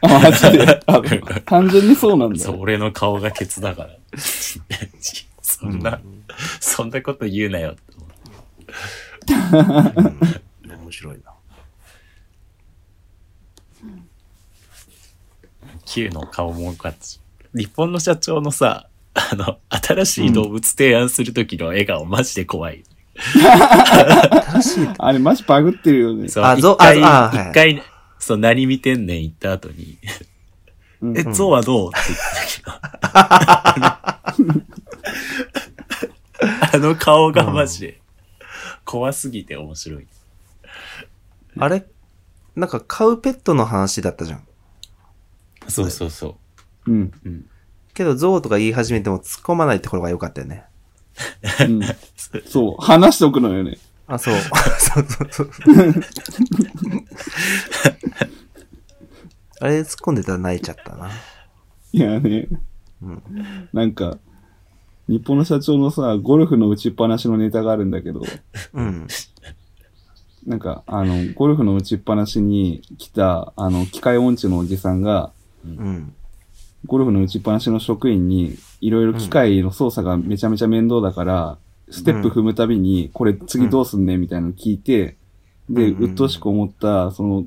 [0.00, 0.16] た。
[0.16, 0.80] あ、マジで。
[0.87, 1.02] あ
[1.44, 2.38] 単純にそうなんだ。
[2.38, 3.90] そう、俺の顔がケツだから。
[5.42, 6.00] そんな、
[6.58, 8.06] そんなこと言うなよって思
[10.00, 10.02] っ
[10.62, 10.74] て。
[10.74, 11.32] 面白いな。
[15.87, 17.21] Q の顔も多かったし。
[17.55, 22.85] 日本の社長のさ、あの、新しい動物提案するときの笑顔、マジで怖い。
[24.99, 26.29] あれマジバグってるよね。
[26.29, 27.83] そう、あゾ一回、ああはい一回、
[28.18, 29.99] そう、何見てんねん言った後に、
[31.03, 31.90] うんえ、ゾウはどう？
[31.90, 32.18] って言っ
[34.23, 34.62] たけど。
[36.73, 38.01] あの顔がマジで、
[38.85, 40.07] 怖すぎて面白い。
[41.59, 41.85] あれ？
[42.57, 44.47] なんか飼うペットの話だったじゃん。
[45.68, 46.37] そうそうそ
[46.87, 47.03] うん。
[47.03, 47.12] う。
[47.25, 47.46] うん。
[47.94, 50.64] けど、ゾウとか言い始めても突っ込まないってころが良かったよね。
[51.61, 51.81] うん。
[52.46, 52.77] そう。
[52.83, 53.79] 話しておくのよね。
[54.07, 54.35] あ、そう。
[54.79, 55.51] そうそうそう。
[59.61, 61.11] あれ突っ込んでたら泣いちゃったな。
[61.92, 62.48] いやね。
[63.03, 63.22] うん
[63.72, 64.18] なんか、
[65.09, 68.22] 日本の社長のさ、ゴルフの打ちっぱなしのネタがあるんだけど、
[68.72, 69.07] うん。
[70.46, 75.33] なんか、あの、ゴルフの打ちっぱなしに来た、あの、機械音痴のおじさんが、
[75.64, 76.14] うん。
[76.87, 81.59] ゴルフの打ちっぱなしの職員に、いろいろ機械の操作がめちゃめちゃ面倒だから、
[81.90, 85.16] ステップ踏むたびに、これ次どうすんねみたいなの聞いて、
[85.70, 87.44] で、うん鬱陶しく思った、その、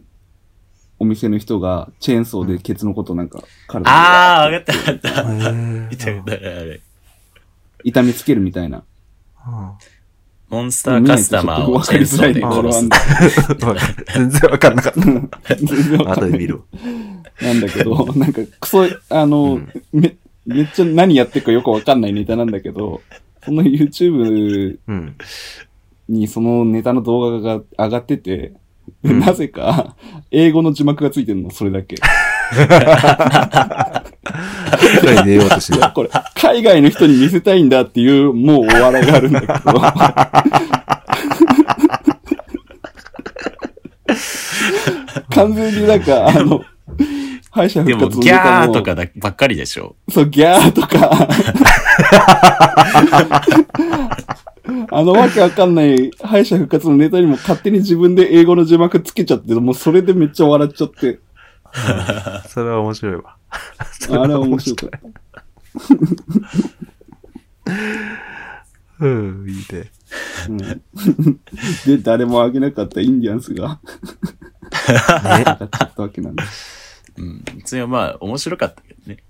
[0.98, 6.36] お店の人が、チェーンソーでケツのことなんか、体にああ、わかったわかった。
[7.84, 8.84] 痛めつけるみたいな。
[10.50, 12.72] モンスターカスタマーをチェーンソーで殺
[14.08, 14.14] す。
[14.14, 16.22] 全然わかんなかっ全然わた。
[16.22, 16.62] かんない後で見る。
[17.42, 23.02] なんだけど、なんか、クソ、あの、うんめ、めっちゃ何やってるかよくわかんないネタなんだけど、
[23.44, 25.16] その YouTube うん。
[26.08, 28.54] にそのネタの動画が上がってて、
[29.04, 29.96] でうんなぜか、
[30.30, 31.96] 英語の字幕がついてるの、それだけ。
[34.82, 35.82] 一人寝ようとしてる。
[35.94, 39.54] これ、海外の人に見せたいんだっていう、もうお笑いがあるんだけど。
[45.30, 46.62] 完全になんか、あの、
[47.52, 49.96] 敗者でも、復活のギャネタもーとかだばっかりでしょ。
[50.10, 51.28] そう、ギャーとか。
[54.92, 61.20] あのわけわかんない敗者復活のネタにも勝手に自分で英語の字幕つけちゃって、もうそれでめっちゃ笑っちゃって。
[62.50, 63.38] それは面白いわ。
[64.10, 64.90] あれは面白かっ
[65.34, 65.46] た。
[69.00, 69.92] うん、いいね。
[70.48, 70.58] うん、
[71.86, 73.80] で、誰もあげなかったインディアンスがね。
[74.88, 76.44] 上がっちゃったわけなんだ。
[77.18, 77.44] うん。
[77.66, 79.24] それはまあ、面白かったけどね。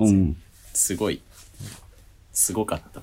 [0.00, 0.36] うん。
[0.72, 1.22] すごい。
[2.32, 3.02] すごかった。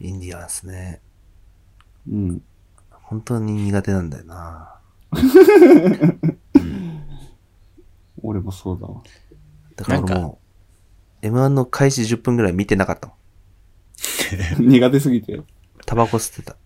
[0.00, 1.00] インディアンスね。
[2.08, 2.42] うん。
[2.90, 4.77] 本当に苦手なんだよな。
[8.22, 9.02] 俺もそうだわ。
[9.76, 10.40] だからも
[11.22, 13.16] う、M1 の開始10分ぐらい見てなかったもん。
[14.68, 15.40] 苦手すぎて。
[15.86, 16.56] タバコ吸ってた。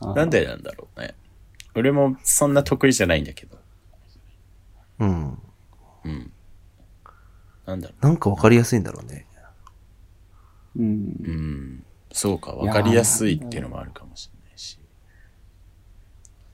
[0.00, 1.14] あなんでなんだろうね。
[1.74, 3.58] 俺もそんな得意じゃないんだけど。
[5.00, 5.38] うん。
[6.04, 6.32] うん。
[7.66, 9.26] なんだろなんかわかりやすいんだろうね。
[10.76, 11.24] うんう。。
[11.24, 11.84] うん。
[12.12, 14.35] そうか、わかりやすいっていうのもあるかもしれないし。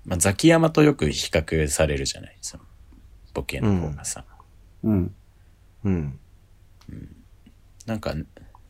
[0.04, 2.36] まあ、ザキヤマとよく比較されるじゃない？
[2.40, 2.64] その、
[3.34, 4.24] ボケの方がさ。
[4.82, 5.14] うん。
[5.84, 6.18] うん。
[7.86, 8.14] なんか、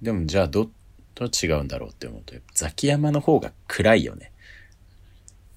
[0.01, 0.71] でもじゃあど、
[1.15, 4.33] どう違うんだろうって思うと、ザキヤマの方が暗いよね。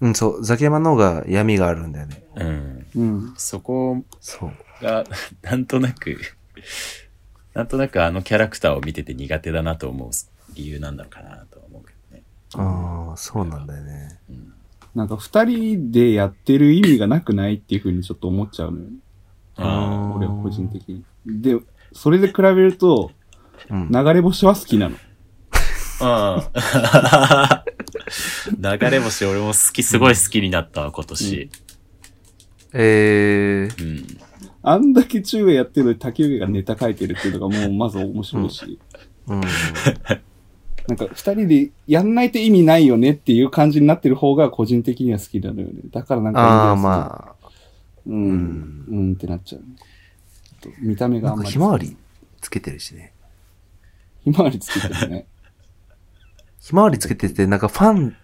[0.01, 0.43] うん、そう。
[0.43, 2.23] ザキヤマの方が闇があるんだよね。
[2.35, 2.85] うん。
[2.95, 3.33] うん。
[3.37, 4.83] そこそう。
[4.83, 5.05] が、
[5.41, 6.19] なんとなく、
[7.53, 10.09] なんとなくあのキャラクターを見てて苦手だなと思う
[10.53, 12.23] 理由なんだろうかなとは思うけどね。
[12.55, 14.19] ああ、そうなんだよね。
[14.95, 18.85] なんか二人でやってる意味がなくないっていうふうにちょっと思っちゃうのよ。
[19.57, 21.03] あ俺は個人的に。
[21.25, 21.57] で、
[21.91, 23.11] それで比べると、
[23.69, 23.89] うん。
[23.91, 24.95] 流れ星は好きなの。
[26.01, 26.49] あ。
[28.53, 28.61] うん。
[28.61, 31.49] 流れ星俺も好き、すごい好きになったわ、今年。
[32.73, 34.05] えー、うん。
[34.63, 38.79] あんだけ中学やってるのに竹内がネタ書いてるっていうのがもうまず面白いし。
[39.27, 39.41] うん。
[40.87, 45.73] なんか二人でやんないと意味ないよねっていう感じになってる方が個人的には好きなのよね。
[45.91, 46.75] だからなんかああ、あ。
[46.75, 47.49] まあ、
[48.05, 48.85] うん。
[48.87, 49.63] うんってなっちゃう。
[50.79, 51.51] 見た目がなんかあんまり。
[51.51, 51.97] ひまわり
[52.41, 53.13] つけてるしね。
[54.23, 55.27] ひまわりつけてるね。
[56.61, 58.15] ひまわりつけてて、なんかファン、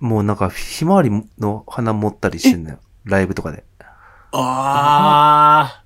[0.00, 2.78] もうなんかひまわりの花持ったりしてんだよ。
[3.04, 3.64] ライブとかで。
[4.32, 5.84] ああ、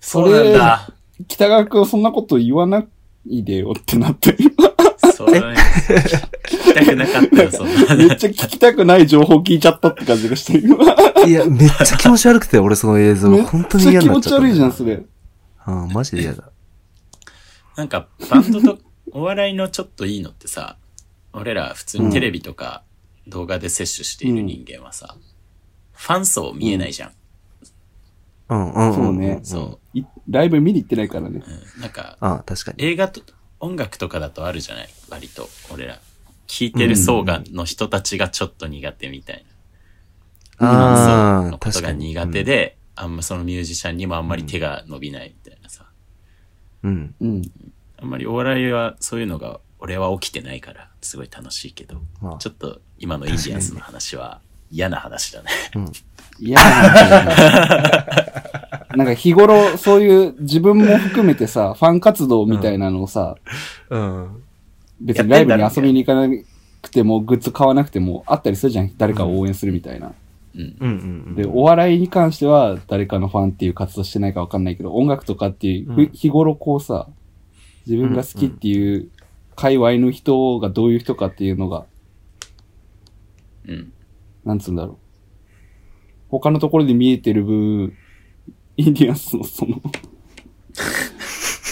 [0.00, 0.94] そうなんだ。
[1.26, 2.84] 北川くんそんなこと言わな
[3.26, 4.38] いでよってなってる。
[5.18, 5.56] そうだね。
[6.44, 7.96] 聞きたくなかったよ、そんな。
[7.96, 10.76] めっちゃ聞きたくない情報聞いちゃったって感じがしてる。
[11.26, 13.36] いや、めっちゃ気持ち悪くて、俺その映像。
[13.42, 14.40] 本当に嫌になっちゃった。
[14.40, 15.02] 持ち悪いじゃん、それ。
[15.66, 16.44] うん、マジで嫌だ。
[17.74, 18.78] なんか、バンドと、
[19.10, 20.76] お笑いのちょっといいのってさ、
[21.32, 22.84] 俺ら普通にテレビとか
[23.26, 25.16] 動画で摂取している人間はさ、
[25.94, 27.12] ファン層見えないじゃん。
[28.50, 28.94] うん、うん。
[28.94, 31.42] そうねんそいライブ見に行ってないからね。
[31.44, 31.76] う。
[31.76, 32.84] うん、なんか、ああ、確かに。
[32.84, 33.20] 映画と、
[33.60, 34.88] 音楽とかだとあるじゃない？
[35.08, 35.98] 割と、俺ら。
[36.46, 39.44] 聴いてる層が、の人たちがちょっと苦手みたい
[40.58, 40.58] な。
[40.58, 42.14] ファンああ、層のこと確かに。
[42.14, 45.84] が苦手で、あんまそのミュージシャンにもあんまり手が伸びないみたいなさ。
[46.82, 47.14] うん。
[47.20, 47.42] うん。
[48.00, 54.40] あんまりお笑いはそういうのが俺は起きてないからすごい楽しいけど、まあちょっと今のインディアンスの話は
[54.70, 55.50] 嫌な話だね。
[56.40, 57.24] いやー
[58.34, 58.37] な
[59.04, 63.36] んか日頃、そういう自分も含めてさ、 ファン活動みたいなのをさ、
[63.90, 64.42] うん。
[65.00, 66.28] 別にライブに遊びに行かな
[66.82, 68.90] くても、グッズ買わなくてもあったりするじゃん。
[68.96, 70.12] 誰かを応援するみたいな。
[70.54, 70.76] うん。
[70.80, 70.88] うん
[71.26, 77.08] うんで、お笑いに関しては誰かのファンっていう活動してないかわかんないけど、音楽とかっていう、ふうん日頃こうさ、
[77.86, 79.08] 自分が好きっていう
[79.54, 81.84] 界隈の人がどういう人かっていうのが、
[83.66, 83.92] うん。
[84.44, 84.96] なんつうんだろう。
[86.30, 87.94] 他のところで見えてる分、
[88.78, 89.82] インディアンスのその、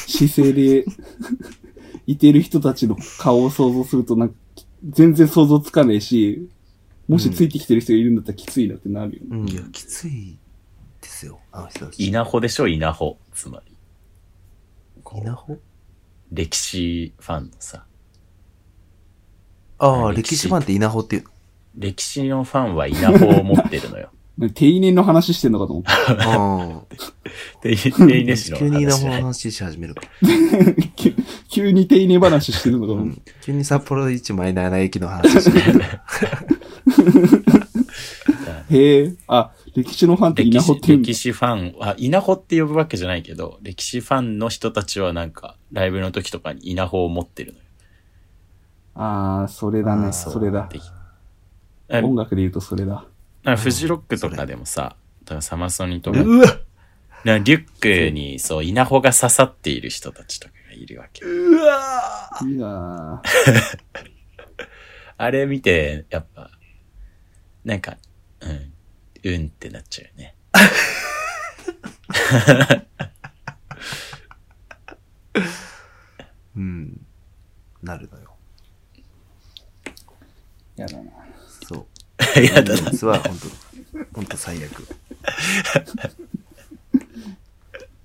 [0.07, 0.85] 姿勢で、
[2.07, 4.35] いてる人たちの顔を想像するとなんか、
[4.90, 6.51] 全然想像つかないし、
[7.09, 9.27] もしついてきてる人がいるんだったらきついなってなるよね。
[9.31, 9.49] うん。
[9.49, 10.37] いや、きつい
[11.01, 11.38] ですよ。
[11.53, 12.07] あの人たち。
[12.07, 13.16] 稲穂でしょ稲穂。
[13.33, 13.73] つまり。
[15.23, 15.61] 稲穂？
[16.33, 17.87] 歴史ファンのさ、
[19.79, 21.25] ああ、歴史歴史ファンって稲穂っていう。
[21.77, 24.11] 歴史のファンは稲穂を持ってるのよ。
[24.55, 25.92] 定年の話してんのかと思った。
[26.20, 26.83] あ
[27.62, 28.55] で、定年史あ。
[28.55, 30.03] の急に稲穂の話し始めるか。
[30.96, 31.14] 急
[31.49, 33.22] 急に定年話してるのかと思っうん。
[33.40, 35.81] 急に札幌一マイナーな駅の話し始める。
[35.81, 36.05] た。
[38.68, 41.14] へえ、あ、歴史のファンって稲歴史穂って言うんだ歴。
[41.14, 47.64] 史ファンは、稲穂って呼ぶわけじゃないけど、歴史ファンの人たちはなんか、ライブの時とかに稲穂を持ってるのよ。
[48.96, 50.68] ああ、それだね、それだ。
[50.70, 53.07] で音楽で言うとそれだ。
[53.46, 56.59] なんかフジロックとかでもさ、だからサマソニとか、うわ
[57.24, 57.66] なんかリュッ
[58.09, 61.24] クにそう、稲穂が刺さっている人たちとかがいるわけ。
[61.24, 63.20] うわいやー
[65.16, 66.50] あれ見て、やっぱ、
[67.64, 67.96] なんか、
[68.40, 68.72] うん、
[69.22, 70.35] うんってなっちゃうよね。
[76.56, 77.06] うん。
[77.80, 78.35] なるのよ。
[80.74, 81.26] やだな。
[82.44, 82.90] やだな。
[82.90, 84.87] 実は本当本当最悪。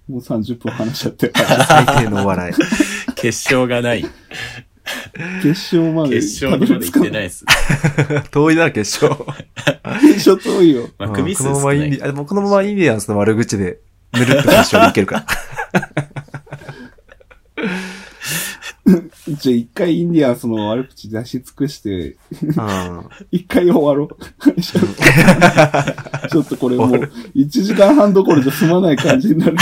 [0.08, 1.32] もう30分話しちゃって。
[1.68, 2.54] 最低のお笑い。
[3.16, 4.06] 決勝がない。
[5.42, 6.20] 決勝まで。
[6.20, 7.12] 決勝にまで行ってないい。
[7.12, 7.46] です。
[8.32, 9.24] 遠いな、決勝。
[10.02, 10.90] 決勝遠いよ。
[10.98, 13.80] まあ、うん組数このままインディ、あ、でもこのままインディアンスの悪口で、
[14.14, 15.26] ぬるっと決勝に行けるか
[19.28, 22.18] じゃあ一回インディアンスの悪口出し尽くして。
[23.32, 24.10] 一回終わろう。
[24.62, 26.90] ちょっとこれもう、
[27.36, 29.58] 1時間半どころじゃ済まない感じになる。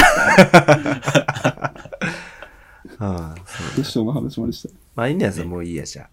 [3.02, 3.68] ああ、そう。
[3.76, 4.70] 決勝の話までした。
[4.96, 6.10] まあ、インディアンスはもういいや、じゃあ。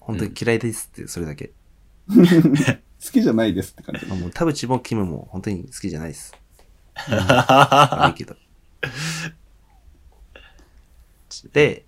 [0.00, 1.52] 本当に嫌いですって、それだけ。
[2.08, 4.06] 好きじゃないですって感じ。
[4.06, 6.34] まあもう、田淵もキムも本当に好きじゃないです。
[7.08, 8.36] 悪いけど。
[11.52, 11.84] で、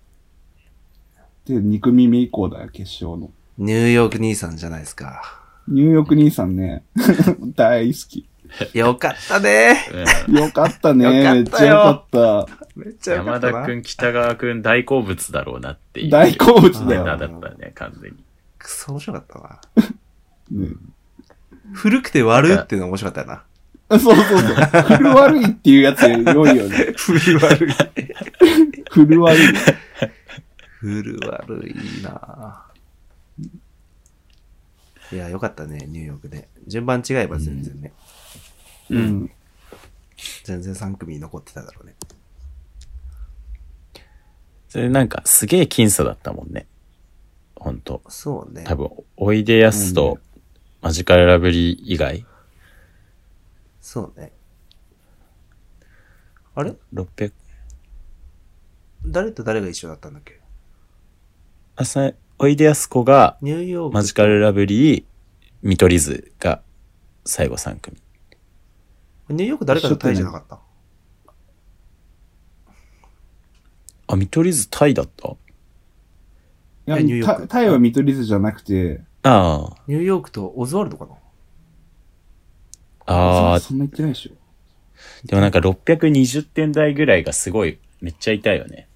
[1.51, 3.29] で、2組目以降だよ、決勝の。
[3.57, 5.41] ニューヨーク兄さんじゃないですか。
[5.67, 6.83] ニューヨーク兄さんね、
[7.55, 8.27] 大好き。
[8.73, 9.77] よかったね
[10.27, 11.05] うん よかったね。
[11.05, 12.47] よかったよめっちゃよかった。
[12.75, 13.59] めっちゃよか山ったな。
[13.61, 16.09] 田くん、北川くん大好物だろうなっていう。
[16.09, 17.05] 大好物だネよ。
[17.05, 18.17] タだったね、完全に。
[18.57, 19.59] くそ面白かったな。
[20.51, 20.67] ね
[21.73, 23.43] 古くて悪いっていうの面白かったよ
[23.89, 23.99] な。
[23.99, 24.97] そうそうそう。
[24.97, 26.93] 古悪いっていうやつ良いよね。
[26.97, 27.73] 古悪い。
[28.89, 29.47] 古悪い。
[30.81, 32.65] 古悪いな
[35.11, 36.49] いや、よかったね、ニューヨークで。
[36.65, 37.93] 順番違えば全然ね。
[38.89, 39.31] うん。
[40.43, 41.95] 全然3組残ってただろうね。
[44.69, 46.65] それなんか、すげえ僅差だったもんね。
[47.55, 48.01] ほんと。
[48.07, 48.63] そうね。
[48.65, 50.17] 多分、おいでやすと、
[50.81, 52.25] マジカルラブリー以外、
[53.81, 54.31] そうね。
[56.55, 57.31] あれ？600、
[59.05, 60.40] 誰と誰が一緒だったんだっけ？
[61.75, 63.93] あ、さ、おいでやすこが、ニューヨーク。
[63.93, 65.03] マジカルラブリー、
[65.61, 66.61] 見取り図が、
[67.25, 67.97] 最後3組。
[69.29, 70.59] ニューヨーク誰かとタイじゃなかった？
[74.07, 75.29] あ、見取り図タイだった？
[75.29, 75.35] い
[76.87, 81.13] やえニューヨークタタイは見取り図じゃなくて、あニューヨークとオズワルドかな？
[83.05, 83.13] あ。
[83.13, 84.31] ああ、そんな言ってないでしょ。
[85.25, 88.89] でもなんか620点台ぐらいがすごい、めっちゃいたよね。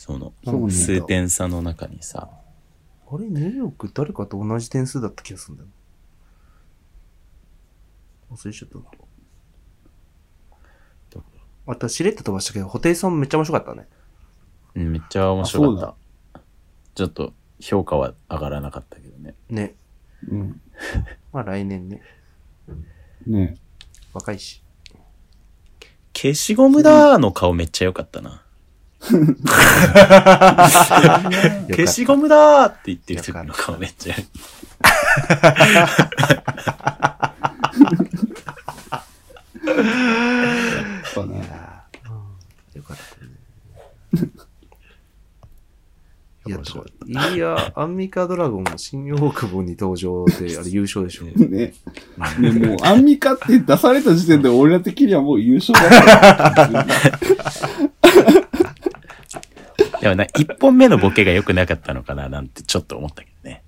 [0.00, 0.32] その、
[0.70, 2.30] 数点差の中にさ。
[3.06, 5.68] あれ、ニューヨーク誰かと同じ点数だった気がするんだよ
[8.30, 8.34] な。
[8.34, 8.84] 忘れちゃったな。
[11.66, 13.88] あと、しれっと飛ばしたけど、ホテイソンめっちゃ面白かったね。
[14.74, 15.94] うんめっちゃ面白か
[16.32, 16.40] あった。
[16.94, 19.34] ちょっと評価は上がらなかったけどね。
[19.50, 19.74] ね。
[20.30, 20.62] うん。
[21.30, 22.00] まあ来年ね。
[23.26, 23.58] ね
[24.14, 24.62] 若いし。
[26.14, 28.46] 消しゴムだーの顔めっちゃ良かったな。
[31.70, 34.14] 消しゴムだーって言ってる時の顔めっちゃ。
[34.14, 34.24] やっ
[41.14, 41.48] ぱね。
[42.74, 43.30] よかったね。
[46.46, 46.50] い
[47.14, 51.24] や、いや、アンミカドラゴンも新大久保に登場で、あれ優勝でしょ。
[51.36, 51.74] ね。
[52.38, 55.90] ね、もう、アンミカって出された時点で俺ら的にはもう優勝だっ
[56.62, 56.86] た。
[60.00, 63.62] でもな、一本目のボケが良くなかったのかななんてちょっと思ったけどね。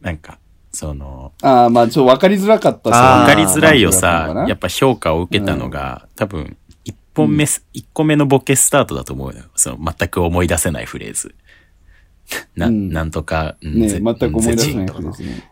[0.00, 0.38] なんか、
[0.72, 9.44] その、ああ、まあ、ちょ、わかりづらかったわかりづらいよまあさ、やっぱ評価を受けたのが、多分、一本目す、一個目のボケスタートだと思うよ。
[9.54, 11.34] その、全く思い出せないフレーズ。
[12.56, 15.50] な、うんなんとか、うんね、ぜ全く思い出せないうんやつですね。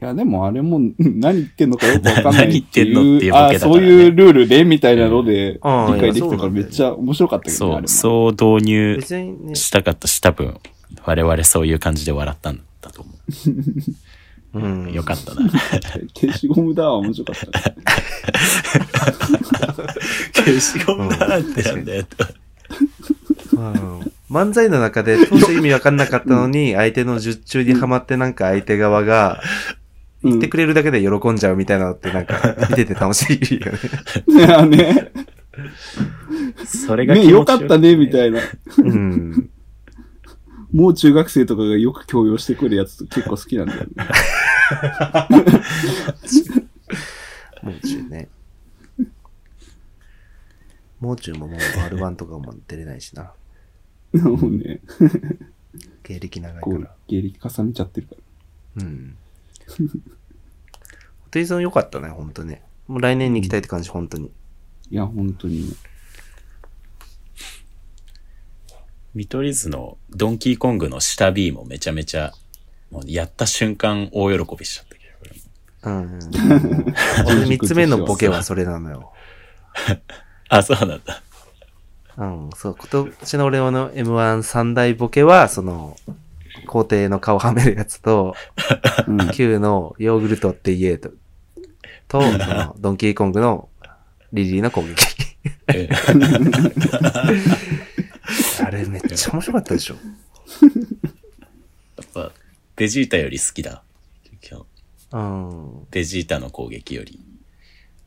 [0.00, 2.94] いや、でもあれも、 何言ってんのかよくわかんないっていう。
[2.96, 8.34] 何言ってんのっていうボケだからねあそういうルールで、みたいなので、うん理解できたからめっちゃ面白かったけどね、あそう。
[8.36, 9.00] そう導入
[9.54, 10.56] したかったし、多分、
[11.04, 13.10] 我々そういう感じで笑ったんだと思
[14.54, 14.86] うん。
[14.86, 14.92] う。
[14.92, 15.50] よかったな。
[16.18, 17.76] 消しゴムだは面白かったね。
[20.32, 22.04] 消しゴムだってなんだよ。
[23.52, 29.42] うん漫才の中で当初意味わかんなかったのに、相手の術中にはまってなんか相手側が
[30.22, 33.78] 言ってくれるだけで喜んじゃうみたいなのってなんか 見てて楽しいよね。
[34.28, 35.12] いやね。
[36.66, 38.40] それがね、よかったね、みいたいな。
[38.78, 39.50] うん。
[40.72, 43.88] もう中学生とかがよく強要してくるやつと結構好きなんだよね。
[47.62, 48.28] もう中ね。
[51.00, 53.32] もう中ももう R1 とかも出れないしな。
[54.12, 54.80] もうね、
[56.02, 58.14] 経歴長いこうから。、芸歴重ねちゃってるか
[58.76, 58.84] ら。
[58.84, 59.16] うん。
[61.20, 62.62] ホテイソン良かったね、ほんとね。
[62.86, 64.32] もう来年に行きたいって感じ、本当に。
[64.90, 65.76] いや、本当にね。
[69.14, 72.32] 見取り図のドンキーコングの下 B もめちゃめちゃ、
[72.90, 76.04] もうやった瞬間大喜びしちゃったけど俺も。
[77.26, 77.34] うん。
[77.44, 79.12] 俺三つ目のボケはそれなのよ。
[80.48, 81.22] あ、そうなんだ。
[82.16, 85.96] うん、そう、今年の俺の M1 三大ボケは、その、
[86.66, 88.34] 皇帝の顔はめるやつと、
[89.06, 89.30] うん。
[89.30, 91.10] Q のヨーグルトって言えと、
[92.08, 93.68] と、その、ドンキーコングの
[94.32, 94.96] リリーの攻撃。
[95.68, 95.88] え
[98.62, 99.94] あれめっちゃ面白かったでしょ。
[99.94, 100.00] や
[102.04, 102.32] っぱ、
[102.76, 103.82] ベジータより好きだ。
[105.12, 105.86] うん。
[105.90, 107.20] ベジータの攻撃より、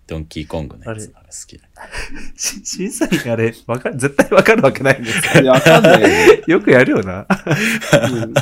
[0.08, 1.68] ドンキーコングのやつの方が好きだ。
[2.36, 6.41] し審査員あれ、わかる、絶対わかるわけないんですいや、わかんないよね。
[6.47, 7.26] よくやるよな。
[8.12, 8.34] うん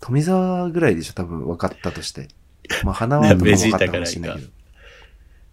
[0.00, 2.28] 富澤ぐらいでしょ、多分分かったとして。
[2.84, 4.48] まあ、花輪とかも分かったかもしれないけど。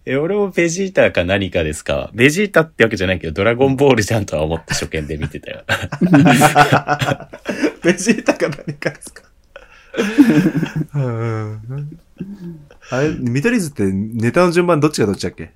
[0.06, 2.10] え、俺もベジータか何かですか？
[2.14, 5.64] ベジータってわけじゃないけど、ドラゴンボールじゃんとは思って初見で見てたよ。
[7.82, 9.22] ベジータか何かですか？
[10.94, 11.98] うん
[12.90, 15.52] あれ、見取り図ってネタの順番どっちがどっちだっけ？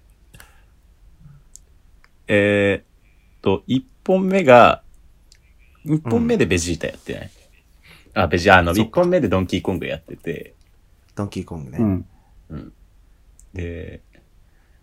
[2.29, 2.85] えーっ
[3.43, 4.83] と、一本目が、
[5.85, 7.31] 一本目でベジータやってない、
[8.15, 8.91] あ、ベジ、あの、そっか。
[8.91, 10.55] 一本目でドンキーコングやってて、
[11.15, 11.79] ドンキーコングね。
[12.51, 12.73] うん。
[13.53, 14.03] で、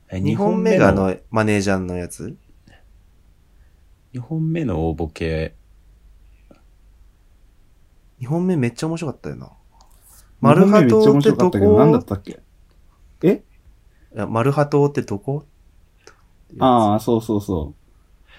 [0.09, 2.36] え二本目があ、の、マネージャーのやつ？
[4.13, 5.53] 二本目の大ボケ、
[8.19, 9.51] 二本目めっちゃ面白かったよな。
[10.39, 12.39] マルハハトっててどどこ何だっこたっけ？
[13.23, 13.43] え？
[14.27, 15.45] マルハトってどこ？
[16.59, 17.73] ああ、そうそうそ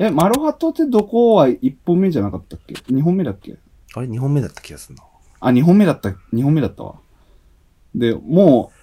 [0.01, 0.03] う。
[0.05, 3.59] え、マロハトってどこは1本目じゃなかったっけ ?2 本目だっけ？
[3.95, 5.05] あれ二本目だった気がするな。
[5.41, 6.97] あ、2本目だった、2本目だったわ。
[7.95, 8.78] で、もう、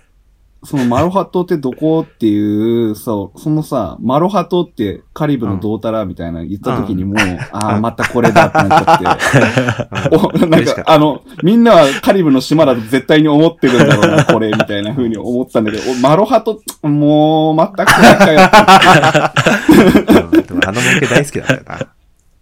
[0.66, 7.16] そのマロハ島ってどこっていう、そう、そのさ、マロハ島ってカリブのどうたらみたいな言った時にもう、
[7.52, 10.16] ああ、またこれだってなっちゃって。
[10.44, 16.58] お、なんかあの、みんなはカリブの島だと絶対に思ってるんだろうな、これ、みたいな風に思ってたんだけど、おマロハ島、
[16.90, 21.88] もう、またこれかよってうんでもあの儲け大好きだったよな。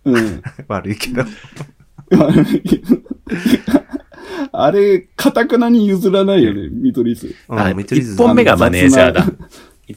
[0.06, 0.42] うん。
[0.68, 1.24] 悪いけど。
[4.52, 7.34] あれ、かたくなに譲らないよね、見取り図。
[7.48, 9.26] あうん見取り図一本目がマネージャーだ。
[9.88, 9.96] い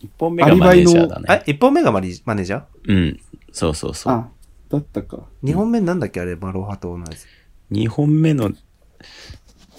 [0.00, 1.44] 一本目がマネージャーだね。
[1.46, 2.62] え、一本目がマリマネージャー？
[2.86, 3.20] うん。
[3.52, 4.12] そうそうそう。
[4.12, 4.28] あ、
[4.68, 5.20] だったか。
[5.42, 7.26] 二本目なんだっけあれ、マロハ島のやつ。
[7.70, 8.52] 二本目の、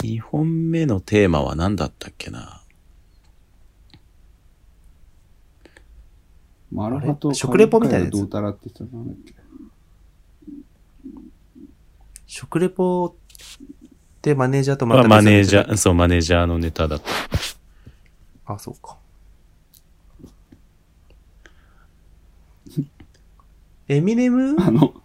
[0.01, 2.61] 二本目のテーマは何だったっけな？
[6.71, 8.17] マロハと食レポみたいなやつ？
[8.17, 9.33] どうたらって言ってたなんだっけ？
[12.25, 13.15] 食レポ
[14.25, 15.69] でマネージャーとままあたマネージャー。
[15.73, 18.53] ー、そう、マネージャーのネタだった。
[18.53, 18.97] あ、そうか。
[23.87, 24.55] エミネム？
[24.59, 24.95] あの、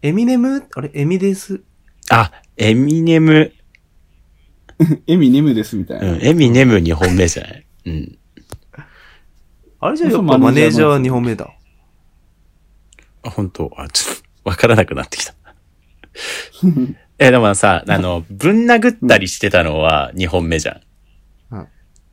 [0.00, 0.64] エミネム？
[0.76, 1.60] あれ、エミです。
[2.08, 3.52] あ、エミネム、
[5.08, 6.12] エミネムですみたいうな。
[6.18, 7.66] ん、エミネム二本目じゃない？
[7.86, 8.18] うん。
[9.80, 11.50] あれじゃあやっぱマネージャーのジャー2本目だ。
[13.24, 13.72] あ、本当？
[13.76, 15.34] あ、ちょっと、わからなくなってきた。
[17.18, 20.80] え、でもさ、あの、ぶん殴ったりしてたのは二本目じゃん。
[21.56, 21.66] うん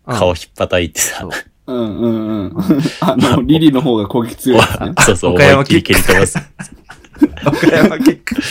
[0.05, 1.31] 顔ひっぱたいてさそう。
[1.67, 2.53] うんうんうん。
[3.01, 4.61] あの、リリの方が攻撃強い。
[5.05, 6.37] そうそう、岡山思いっきり蹴り飛ばす。
[7.45, 8.35] 岡山キック。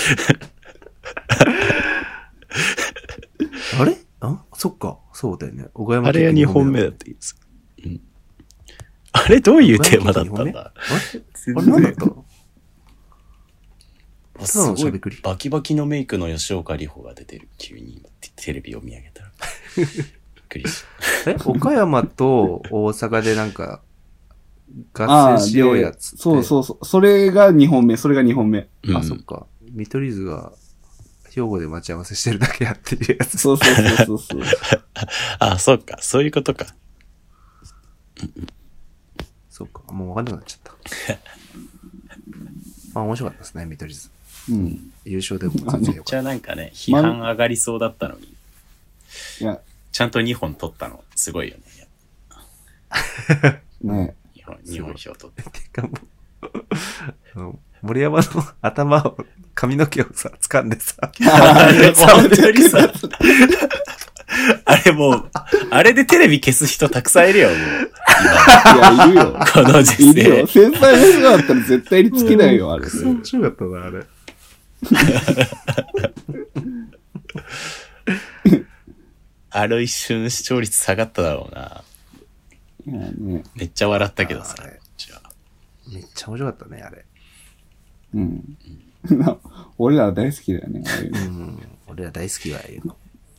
[3.80, 3.96] あれ？
[4.20, 4.42] あ？
[4.54, 4.98] そっか。
[5.12, 5.66] そうだよね。
[5.74, 7.36] 岡山あれが二本目だった気がす
[7.82, 7.90] る。
[7.90, 8.00] うん。
[9.12, 10.44] あれどういうテーマだったんだ？
[10.44, 10.60] あれ？
[11.56, 12.06] あれ何だった？
[14.44, 17.48] すごいバキバキのメイクの吉岡里帆が出てる。
[17.58, 19.30] 急に今テテレビを見上げたら。
[19.76, 19.86] びっ
[20.48, 20.84] くりし
[21.24, 21.30] た。
[21.32, 23.80] え岡山と大阪でなんか、
[24.92, 26.16] 合戦しようやつ。
[26.16, 26.84] そうそうそう。
[26.84, 28.68] それが2本目、それが2本目。
[28.84, 29.46] うんあ、そっか。
[29.72, 30.52] 見取り図が、
[31.30, 33.38] 兵庫で待ち合わせしてるだけやってるやつ。
[33.38, 34.42] そうそうそうそうそう。
[35.38, 35.98] あ、そっか。
[36.00, 36.66] そういうことか。
[39.50, 39.82] そうか。
[39.92, 40.72] もうわかんなくなっちゃっ
[41.06, 41.18] た。
[42.94, 44.10] まあ面白かったですね、見取り図。
[44.50, 44.92] うん。
[45.04, 48.34] 優勝でも全然よじかっゃあなんかね、批判上がりそうだったのに、
[49.40, 49.60] いや、
[49.92, 51.62] ちゃんと2本取ったの、すごいよね。
[53.82, 55.42] ね日本、日本票取って。
[55.42, 55.50] た。
[55.50, 56.48] てかもう
[57.34, 58.24] あの、森山の
[58.60, 59.16] 頭を、
[59.54, 62.92] 髪の毛をさ、掴んでさ、あれ、本当にさ、
[64.64, 65.30] あれもう、
[65.70, 67.58] あれでテレビ消す人たくさんいるよ、もう。
[67.58, 67.60] い
[68.78, 69.22] や、いるよ。
[69.34, 70.36] 今、この時いるよ。
[70.46, 70.46] 世。
[70.46, 72.84] 先輩の人だったら絶対につけないよ、あれ。
[72.84, 74.04] クソ面白かったな、あれ。
[79.50, 81.82] ある一瞬視聴率下がっただろうな。
[82.86, 83.42] いやね。
[83.56, 84.78] めっちゃ笑ったけどさあれ。
[85.92, 87.04] めっちゃ面白かったね、あれ。
[88.14, 88.58] うん。
[89.78, 91.58] 俺らは大好きだよね、ああいうん。
[91.86, 92.96] 俺ら大好きは言うの。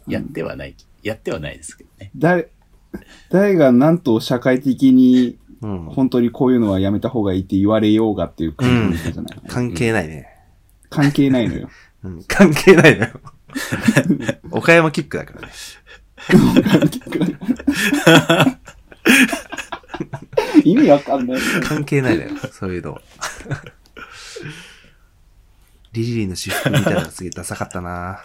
[0.07, 2.09] やってはない、やってはないですけどね。
[2.15, 2.49] 誰、
[3.29, 5.85] 誰がなんと社会的にうん。
[5.85, 10.28] 本当にこういうのはやめた方がいいって言われようがっていう感じじゃない、関係ないね。
[10.89, 11.69] 関係ないのよ。
[12.03, 12.23] うん。
[12.23, 13.11] 関係ないのよ。
[14.51, 15.49] 岡山キックだからね。
[20.63, 21.41] 意味わかんない。
[21.63, 23.01] 関係ないのよ、そういうのは。
[25.91, 28.21] リリーの私服見たらすげえダサかったな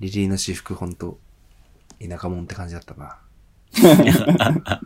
[0.00, 1.18] リリーの私服ほんと、
[2.00, 3.18] 田舎者って感じだったな。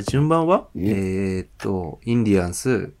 [0.00, 0.68] 順番は？
[0.74, 0.80] え？
[0.80, 2.94] えーっと、インディアンス、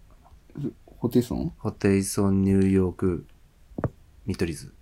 [0.98, 1.52] ホテイソン？
[1.56, 3.26] ホテイソン、ニューヨーク、
[4.26, 4.74] 見取り図。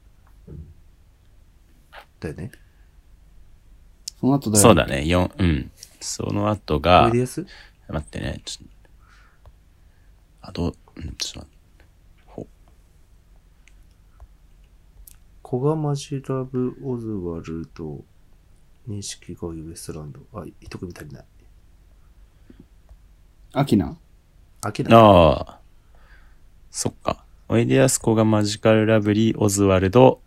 [2.19, 2.51] だよね。
[4.19, 5.71] その後誰そうだね、四うん。
[6.01, 7.47] その後おがいで、やす？
[7.89, 8.73] 待ってね、ちょっと、
[10.43, 11.85] あと、うん、ちょっと待って、
[12.27, 12.47] ほ
[15.43, 18.05] 小賀ジラブ、オズワルド、
[18.89, 20.21] 錦鯉ウエストランド。
[20.35, 21.25] あ、一組足りない。
[23.53, 23.97] アキナ？
[24.63, 24.97] あきな。
[24.97, 25.61] ああ、
[26.71, 27.25] そっか。
[27.49, 30.21] おいでやすこがマジカルラブリー、オズワルド、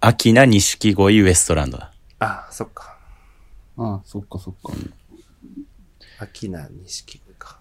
[0.00, 1.92] アキナ、錦鯉、ウエストランドだ。
[2.18, 2.98] あ、そっか。
[3.78, 4.72] ああ、そっかそっか。
[6.18, 7.58] あきな、錦鯉か。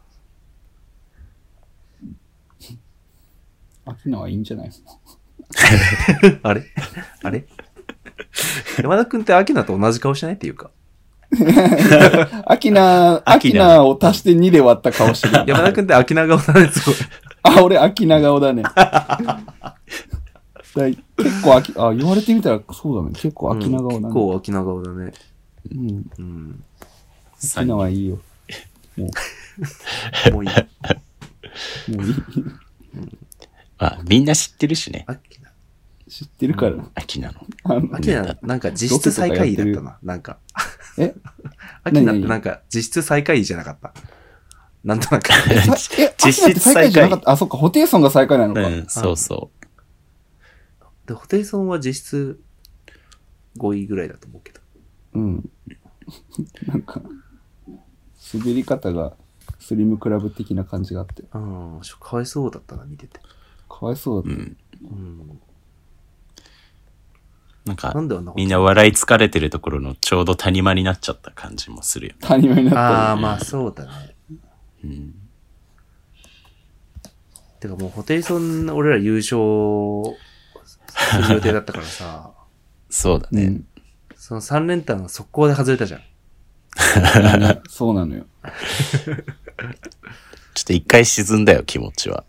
[3.86, 4.72] アキナはいいんじゃない
[6.44, 6.64] あれ？
[7.24, 7.48] あれ？
[8.78, 10.72] 山田くんってアキナと同じ顔してないっていうか。
[12.46, 15.44] アキナ、アキアキナナを足して2で割った顔してる。
[15.48, 16.96] 山田くんってアキナ顔だね、すごい。
[17.44, 18.64] あ、俺アキナ顔だね。
[20.74, 23.12] 結構秋、あ、言われてみたらそうだね。
[23.14, 23.98] 結構秋長顔だね。
[23.98, 25.14] うん結構秋長顔だね。
[25.72, 26.06] うん。
[26.18, 26.64] うん。
[27.38, 28.20] 秋長はいいよ。
[28.98, 29.10] も
[30.34, 30.52] もういい。
[30.52, 32.16] う、もういい。
[33.78, 35.06] まあ、みんな知ってるしね。
[36.10, 36.76] 知ってるから。
[36.96, 37.40] 秋なの。
[37.64, 39.98] あの秋な、なんか実質最下位だったな。
[40.04, 40.38] なんか。
[41.00, 41.16] え？
[41.84, 42.28] 秋なって何？
[42.28, 43.94] なんか実質最下位じゃなかった。
[44.84, 45.28] なんとなく。
[45.28, 45.36] さ
[45.98, 47.32] え、 実質秋って最下位じゃなかった？
[47.32, 48.62] あ、そっか、ホテイソンが最下位なのか。
[48.68, 49.52] うん、そうそ
[51.06, 52.40] で、ホテイソンは実質
[53.58, 54.60] 5位ぐらいだと思うけど。
[55.14, 55.50] うん。
[56.68, 57.02] なんか、
[58.34, 59.14] 滑り方が
[59.60, 63.20] スリムクラブ的な感じがあって、うん、かわいそうだったな、見てて。
[63.68, 64.24] かわいそうう。
[64.30, 64.58] だっうん。
[64.84, 64.86] う
[65.34, 65.42] ん。
[67.70, 72.20] なんかな、んであんなことみんな笑い疲れてるところのちょうど谷間になっちゃった感じもするよね。
[72.22, 72.28] た。
[72.30, 73.90] 谷間になったああ、まあそうだね。
[74.84, 75.16] うん。
[77.60, 80.18] てかもう、ホテイソン、俺ら優勝
[80.66, 82.32] する予定だったからさ、
[82.90, 83.44] そうだね。
[83.46, 83.66] うん。
[84.16, 86.02] その3連単速攻で外れたじゃん。
[87.70, 88.26] そうなのよ。
[90.54, 92.24] ちょっと一回沈んだよ、気持ちは。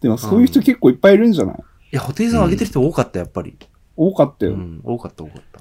[0.00, 1.56] でもそういう人結構いっぱいいるんじゃない？
[1.92, 3.56] いや、ホテイソン上げてる人多かった、やっぱり。
[3.98, 4.52] 多かったよ。
[4.52, 5.60] うん、多かった、多かった。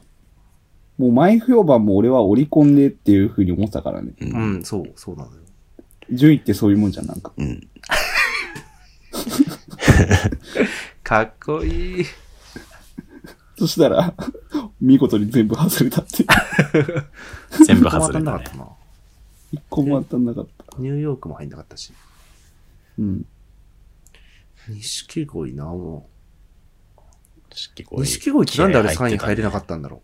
[0.99, 4.13] もう前評判も俺はオリコンでっていう風に思ってたからね。
[4.21, 4.31] うん。
[4.31, 5.37] うん、そう、そうなのよ。
[6.11, 7.33] 順位ってそういうもんじゃん、なんか。
[7.35, 7.67] うん。
[11.03, 12.05] かっこいい。
[13.57, 14.13] そしたら、
[14.79, 16.23] 見事に全部外れたって。
[17.65, 18.55] 全部当外れたねたんなかった。
[18.55, 18.67] な。
[19.51, 20.77] 一個も当たんなかった。
[20.77, 21.91] ニューヨークも入んなかったし。
[22.99, 23.25] うん。
[24.69, 26.07] 錦鯉な、も
[27.51, 28.01] 錦う。
[28.01, 30.01] 錦鯉ってなんであれ3位入れなかっったんだろ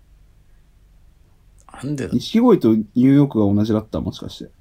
[1.68, 1.78] た。
[1.86, 2.14] なんでだ？
[2.14, 4.46] 錦鯉とニューヨークが同じだったもしかして。
[4.46, 4.52] う。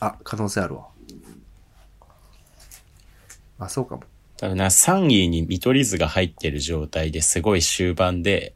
[0.00, 0.86] あ、可能性あるわ。
[3.58, 4.02] あ、そうかも。
[4.36, 8.54] 多分な、3位に見取り図が入ってる状態ですごい終盤で、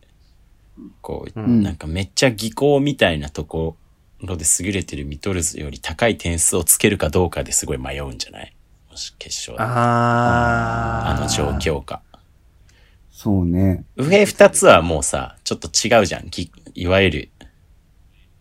[1.00, 3.76] こう、うんなんかめっちゃ技巧みたいなとこ
[4.20, 8.54] ろで優れてる見取り図より高い点数をつけるかどうかですごい迷うんじゃない？
[8.90, 9.64] もし決勝で。
[9.64, 11.16] あー。
[11.16, 12.00] あの状況か。
[13.22, 13.84] そうね。
[13.96, 16.26] 上二つはもうさ、ちょっと違うじゃん。
[16.28, 17.30] ぎいわゆる、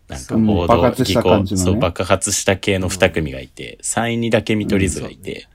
[0.08, 5.46] なんかうん王道、爆発した感じのねそう、爆発した系の二組がいて、3位にだけ見取り図がいて、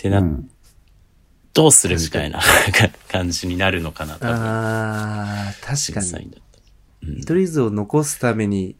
[0.00, 0.50] ってな、うん。
[1.54, 2.40] どうするみたいな
[3.06, 4.28] 感じになるのかな、多分。
[4.34, 6.42] あー、確かに。
[7.00, 8.74] 見取り図を残すために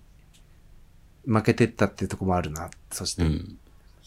[1.25, 2.71] 負けてったっていうとこもあるな。
[2.91, 3.23] そして。
[3.23, 3.57] うん。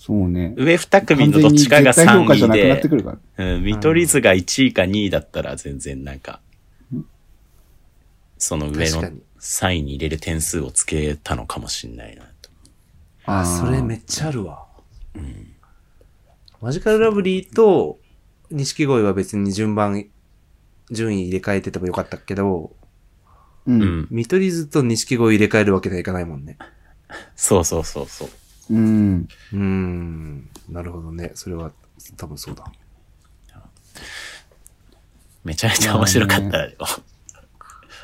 [0.03, 0.55] そうね。
[0.57, 3.53] 上二組のどっちかが絶対評価じゃ3位なくなってで、くるから。
[3.53, 6.41] うん、見取り図が1位か2位だったら全然なんか、
[8.39, 12.49] その上の確かに3位に入れる点数をつけたのかもしんないなと。
[13.25, 14.65] あ、ーそれめっちゃあるわ。
[16.61, 17.99] マジカルラブリーと
[18.49, 20.07] 錦鯉は別に順番、
[20.89, 22.71] 順位入れ替えててもよかったけど、
[23.67, 23.71] う。
[23.71, 24.07] うんん。
[24.09, 26.57] 見取り図と錦鯉入れ替えるわけにはいかないもんね。
[27.35, 28.29] そうそうそうそう。
[28.71, 29.27] うん。
[29.53, 30.49] うーん。
[30.69, 31.31] なるほどね。
[31.35, 31.71] それは
[32.17, 32.63] 多分そうだ。
[35.43, 36.71] めちゃめちゃ面白かったよ。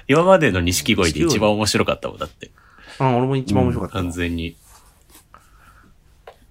[0.08, 2.52] 今までの錦鯉で一番面白かったもんだって。
[3.00, 4.12] あ、俺も一番面白かった完わ。
[4.12, 4.58] 全に。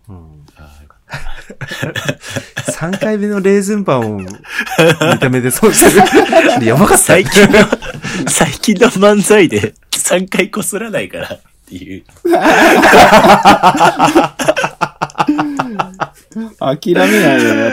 [0.08, 4.26] うんあーよかった3回目のレーズンパンを見
[5.18, 6.64] た目でそうしてる。
[6.64, 6.98] やばかった。
[6.98, 7.58] 最近の、
[8.28, 12.04] 最近の漫才で3回こすらないからっていう。
[16.58, 17.72] 諦めないよ、やっ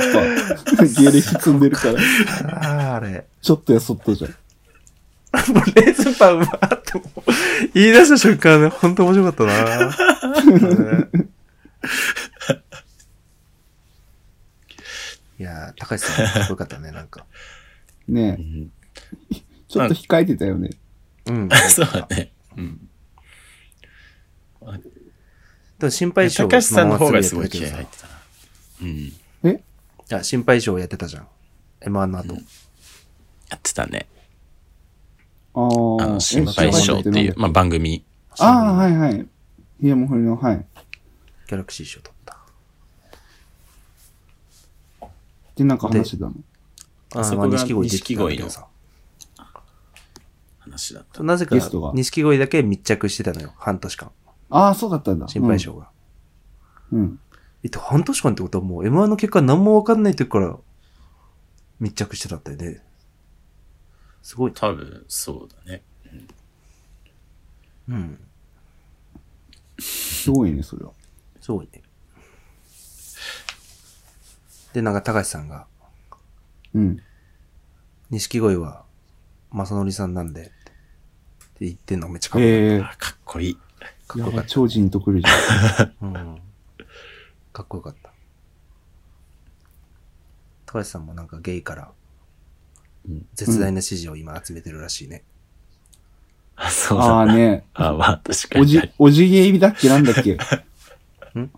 [0.78, 0.84] ぱ。
[0.86, 2.00] 芸歴積んでるから。
[2.00, 3.28] あーあれ。
[3.42, 4.32] ちょっとやそっとじゃん。
[4.32, 7.22] もうレーズンパンうまーってもう
[7.74, 9.88] 言い出した瞬間ね、ほんと面白かったな
[11.02, 11.08] ね
[15.40, 17.26] いやー、高橋さん、かっこよかったね、なんか。
[18.08, 18.42] ねえ。
[18.42, 18.72] うん
[19.68, 20.70] ちょっと控えてたよね。
[21.26, 21.50] うん。
[21.68, 22.32] そうだね。
[22.56, 22.90] うん。
[25.84, 28.14] でも心配性高橋さんの方がすごい気合入ってたな。
[28.82, 29.14] うん。
[29.44, 29.62] え？
[30.08, 31.28] や、心配性やってたじゃん。
[31.82, 32.36] M1 の後。
[33.50, 34.08] やってたね。
[35.54, 35.66] ああ。
[35.66, 35.68] あ
[36.08, 38.06] の、心配性っていう、まあ番組。
[38.40, 39.28] ああ、はいはい。
[39.82, 40.66] いや、もうこれの、はい。
[41.48, 42.38] ギャラクシー賞取った。
[45.56, 46.34] で、なんか話してたの？
[47.16, 48.66] あそこが錦鯉出てたんだけどさ
[50.60, 51.22] 話だった。
[51.22, 53.54] なぜか錦鯉だけ密着してたのよ。
[53.58, 54.12] 半年間。
[54.56, 55.28] ああ、そうだったんだ。
[55.28, 55.90] 心配性が。
[56.92, 57.00] うん。
[57.00, 57.20] うん。
[57.64, 60.56] えっと、半年間ってことはもう M1 の結果何もわかんない時から
[61.80, 62.82] 密着してたんだよね。
[64.22, 64.54] すごい。
[64.54, 65.82] 多分、そうだね。
[67.90, 68.20] うん。
[69.80, 70.92] すごいね、それは。
[71.42, 71.82] すごいね。
[74.74, 75.66] で、なんか高橋さんが、
[76.76, 77.02] うん。
[78.12, 78.86] 錦鯉は、
[79.52, 80.52] 正則さんなんで、って
[81.62, 82.52] 言ってんのめっちゃかっこいい。
[82.52, 83.58] ええあかっこいい。
[84.08, 85.88] かっこよかっ超ジンとくるじゃん。
[85.88, 85.94] た。
[86.02, 86.42] うん。
[87.52, 88.12] かっこよかった。
[90.66, 91.92] 高橋さんもなんかゲイから
[93.08, 95.24] うん絶大な支持を今集めてるらしいね。
[96.56, 97.20] あ、そうあだ。
[97.22, 97.66] あね。
[97.74, 100.34] あまあ、確かおじに。、おじゲイだっけなんだっけ？
[101.40, 101.52] ん？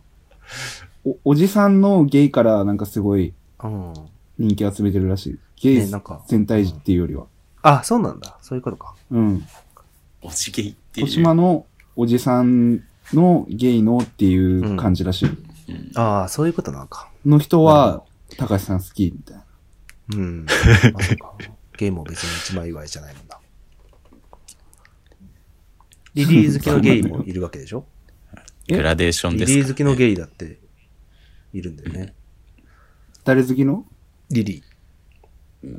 [1.06, 3.34] お、おじさんのゲイからなんかすごい
[3.64, 3.94] うん。
[4.38, 5.40] 人気集めてるらしい。
[5.58, 7.26] ゲイねなんか全体っていうよりは。
[7.62, 8.38] あ、そうなんだ。
[8.42, 8.96] そういうことか。
[9.12, 9.48] うん。
[10.22, 11.08] おじげいっていう。
[11.08, 11.66] 豊島の
[11.96, 12.84] おじさん
[13.14, 15.30] のゲイのっていう感じらしい。
[15.30, 15.36] うん
[15.96, 17.10] ああ、そういうことなのか。
[17.26, 18.04] の人は、
[18.38, 19.46] 高橋さん好きみたいな。
[20.16, 20.46] うん。
[20.48, 21.34] あ、そうか。
[21.78, 23.40] ゲイも別に一枚祝いじゃないもんな。
[26.14, 27.86] リリー好きのゲイもいるわけでしょ？
[28.68, 29.62] グラデーションリですか、ね。
[29.62, 30.60] リー好きのゲイだって
[31.52, 32.14] いるんだよね。
[33.24, 33.86] 誰好きの？
[34.30, 34.64] リリ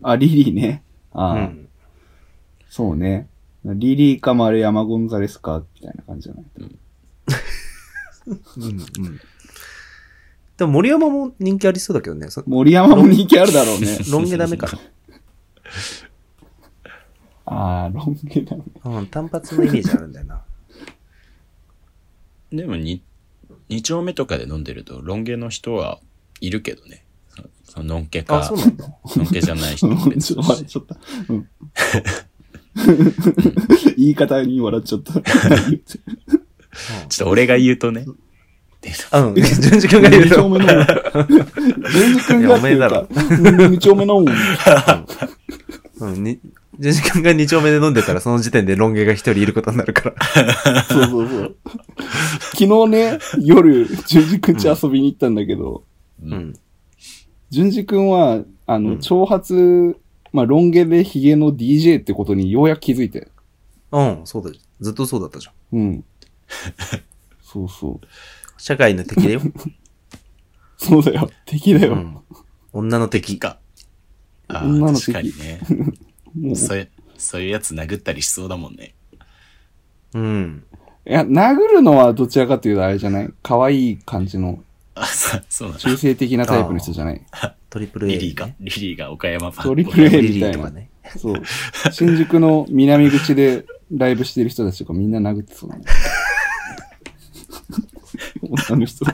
[0.02, 0.82] あ、リリーね。
[1.12, 1.36] あー。
[1.36, 1.68] あ、うん。
[2.68, 3.28] そうね。
[3.74, 6.44] リリーか丸山ゴンザレスか、みたいな感じじゃない？
[6.56, 6.62] う
[8.60, 8.64] ん。
[8.64, 8.68] う
[9.10, 9.20] ん。
[10.56, 12.30] でも森山も人気ありそうだけどね。
[12.30, 13.98] そ森山も人気あるだろうね。
[14.10, 14.68] ロン毛ダメか
[17.44, 18.62] ああ、ロン毛だね。
[18.84, 18.90] な。
[18.98, 20.42] うん、単発のイメージあるんだよな。
[22.52, 23.02] でもに、
[23.68, 25.98] 二丁目とかで飲んでると、ロン毛の人は
[26.40, 27.04] いるけどね。
[27.28, 27.42] そ
[27.72, 28.50] そののんけか。
[28.52, 30.96] のんけじゃない人も ちょっとちゃった。
[31.28, 31.48] うん。
[33.96, 35.12] 言い方に笑っちゃった。
[35.12, 38.04] ちょっと俺が言うとね。
[38.06, 38.16] うん。
[39.34, 40.24] 淳二君がいるよ。
[40.24, 40.66] 二丁目の。
[41.90, 44.18] 全然いやおめえだろうん二丁目の。
[44.18, 46.24] うん。
[46.24, 46.38] に、
[46.78, 50.84] 淳二君が二丁目で飲んでたら、その時点でロン毛が一人いることになるから。
[50.84, 51.56] そうそうそう。
[52.54, 55.84] 昨日ね、夜、淳二くんち遊びに行ったんだけど、
[56.22, 56.26] う。
[56.26, 56.54] うんん。
[57.50, 59.94] 淳二くんは、あの、うん長髪、
[60.36, 63.28] まあ、ロン毛でヒゲの DJ ってことにようやく気づいて。
[63.90, 64.56] うん、そうだよ。
[64.80, 65.78] ずっとそうだったじゃん。
[65.78, 66.04] うん。
[67.42, 68.06] そうそう。
[68.58, 69.40] 社会の敵だよ。
[70.76, 71.30] そうだよ。
[71.46, 71.94] 敵だよ。
[71.94, 72.16] うん。
[72.72, 73.38] 女の敵。
[73.38, 73.58] か。
[74.48, 75.60] ああ、女の敵確かにね。
[76.38, 78.94] もうそういう、そういうやつ殴ったりしそうだもんね。
[80.12, 80.64] うん。
[81.08, 83.30] いや、殴るのはどちらかというとあれじゃない？
[83.42, 84.62] 可愛い感じの
[84.94, 85.80] あ、そう、そうなんだ。
[85.82, 87.22] 中性的なタイプの人じゃない？
[87.76, 88.48] トリプル A、リリーか。
[88.58, 89.52] リリーが岡山。
[89.52, 90.52] トリプル A リみたいな。
[90.52, 90.88] リーとかね。
[91.18, 91.42] そう。
[91.92, 95.84] 新宿の南口でライブしてる人たちとかみんな殴ってそうだね。
[98.70, 99.04] 女の人。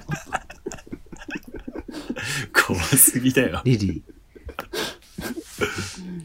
[2.52, 3.62] 怖すぎだよ。
[3.64, 4.02] リリー。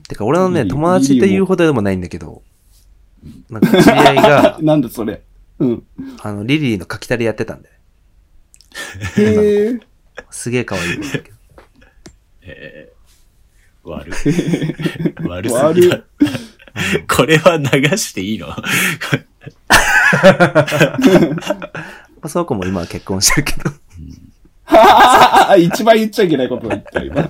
[0.08, 2.44] てか、俺のね、リリー友達って言うほどでもないんだけど、
[3.50, 5.24] なんか知り合いが、 なんだそれ。
[5.58, 5.84] うん。
[6.22, 7.76] あの、リリーの書きたりやってたんだよ。
[9.18, 9.80] へえ。
[10.30, 11.37] すげえ可愛い子だけど。
[12.48, 14.12] えー、悪。
[15.28, 16.02] 悪す悪いぎだ。
[17.14, 17.66] これは流
[17.98, 18.48] していいの？
[18.48, 18.56] ま
[22.22, 23.72] あ、その子も今は結婚してるけど。
[25.58, 27.30] 一番言っちゃいけないことだった、今。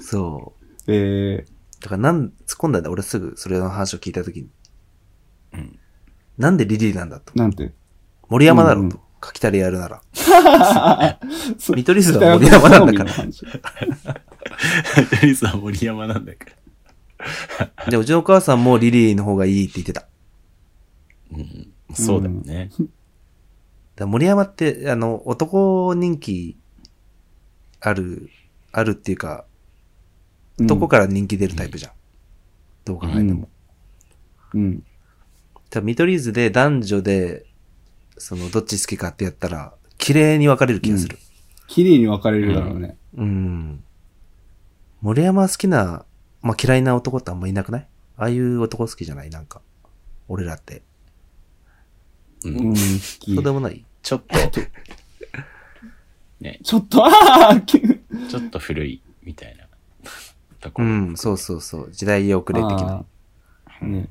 [0.00, 0.54] そ
[0.86, 0.92] う。
[0.92, 1.44] え
[1.80, 2.90] だからなん、突っ込んだんだ？
[2.90, 4.48] 俺すぐそれの話を聞いたときに。
[5.52, 5.78] うん。
[6.38, 7.32] なんでリリーなんだと。
[7.34, 7.72] ー、なんて？
[8.28, 9.00] 森山だろうんと。
[9.24, 10.02] 書きたりやるなら。
[11.58, 13.16] そ見取り図は森山なんだから。
[13.16, 13.24] ら。
[15.22, 16.58] リスは森山なんだから。
[17.90, 20.06] で、うちのお母さんもリリーの方がいいって言ってた。
[21.32, 21.72] うん。
[21.94, 22.70] そうだよね。
[23.96, 26.56] ら森山って、あの、男人気
[27.80, 28.30] ある、
[28.72, 29.44] あるっていうか、
[30.60, 31.92] 男から人気出るタイプじゃん。
[32.84, 33.48] どう考えても。
[34.54, 34.82] うん。
[35.70, 37.46] 多分見取り図で男女で、
[38.18, 41.18] その、どっち好きかってやったら、綺麗に分かれる気がする。
[41.66, 42.96] 綺麗に分かれるだろうね。
[43.16, 43.84] うん。
[45.00, 46.04] 森山好きな、
[46.42, 47.88] まあ、嫌いな男ってあんまいなくない？
[48.16, 49.30] ああいう男好きじゃない？
[49.30, 49.60] なんか。
[50.28, 50.82] 俺らって。
[52.44, 52.48] う。
[52.48, 52.78] うんん、好
[53.20, 53.84] きそうでもない？
[54.02, 54.60] ちょっと、
[56.40, 57.10] ね、ちょっと、あ
[57.50, 59.66] あちょっと古いみたいな
[60.60, 60.88] ところ。
[60.88, 61.92] うん、そうそうそう。
[61.92, 63.04] 時代遅れ的な。
[63.66, 64.08] あーね。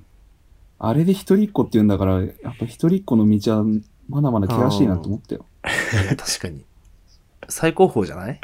[0.79, 3.65] あれで一人っ子って言うんだから、やっぱ一人っ子の道は
[4.09, 5.45] まだまだ険しいなと思ったよ。
[5.65, 6.63] いや、確かに。
[7.49, 8.39] 最高峰じゃない？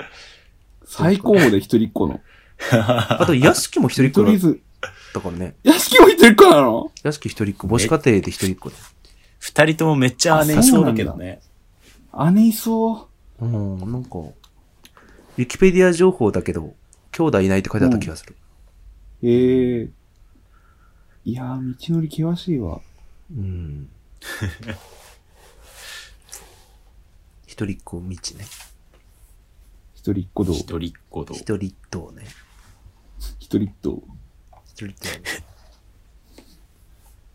[0.85, 2.19] 最高峰で一人っ子の。
[2.71, 5.55] あと、屋敷も一人っ子だとりあえず、ったからね。
[5.63, 6.91] 屋敷も一人っ子なの？
[7.03, 7.67] 屋敷一人っ子。
[7.67, 8.75] 母子家庭で一人っ子で。
[9.39, 11.41] 二人ともめっちゃ姉いそうだけどね。
[12.33, 13.09] 姉いそ
[13.39, 13.45] う？
[13.45, 16.73] うん、なんか、ウィキペディア情報だけど、
[17.11, 18.35] 兄弟いないって書いてあった気がする。
[19.23, 19.89] ええ
[21.25, 22.81] いやー、道のり険しいわ。
[23.31, 23.89] うん。
[27.53, 28.17] 一人っ子道ね。
[29.93, 30.53] 一人っ子道。
[30.53, 31.35] 一人っ子と。
[31.35, 32.23] 一人っ子ね。
[33.37, 34.01] 一人と、
[34.65, 35.21] 一人って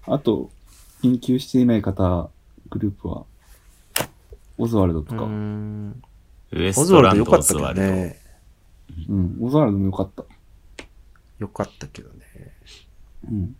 [0.06, 0.50] あと、
[1.02, 2.30] 研究していない方、
[2.68, 3.26] グループは、
[4.58, 5.22] オズワルドとか。
[5.22, 5.28] ウ
[6.50, 7.82] エオズワルドストランド、良かったけどオズワルド。
[7.82, 8.20] ね。
[9.40, 10.24] オズワルドもよかった。
[11.38, 12.24] 良かったけどね。
[13.30, 13.56] うん。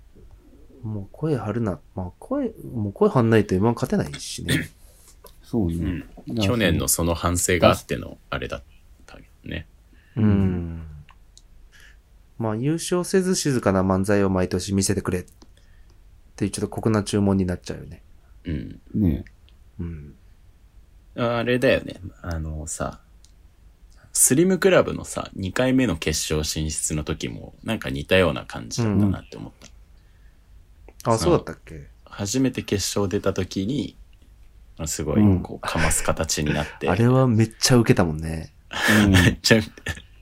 [0.83, 1.79] もう声張るな。
[1.95, 4.73] まあ声、もう声張んないと M1 勝てないしね。
[5.51, 6.05] そうね。
[6.27, 6.37] うん。
[6.37, 8.63] 去年のその反省があってのあれだっ
[9.07, 9.67] たけどね。
[10.15, 10.87] うん。
[12.37, 15.21] まあ優勝せず静かな漫才を毎年見せてくれ。
[15.21, 15.25] っ
[16.37, 18.03] ていうちょっと酷な注文になっちゃうよね。
[18.45, 18.81] うん。
[18.95, 19.25] ね
[19.81, 20.15] うん。
[21.17, 21.97] あれだよね。
[22.21, 23.01] あのさ、
[24.13, 29.53] スリムクラブのさ、2回目の決勝進出の時も、なんか似たような感じだったなって思っ
[31.03, 31.13] た。
[31.13, 31.87] あ、そうだったっけ？
[32.05, 34.08] 初めて決勝出た時に、あ
[34.87, 36.89] すごいうん、こう、かます形になって。
[36.91, 38.53] あれはめっちゃ受けたもんね。
[39.05, 39.11] うん。
[39.13, 39.61] めいっちゃ、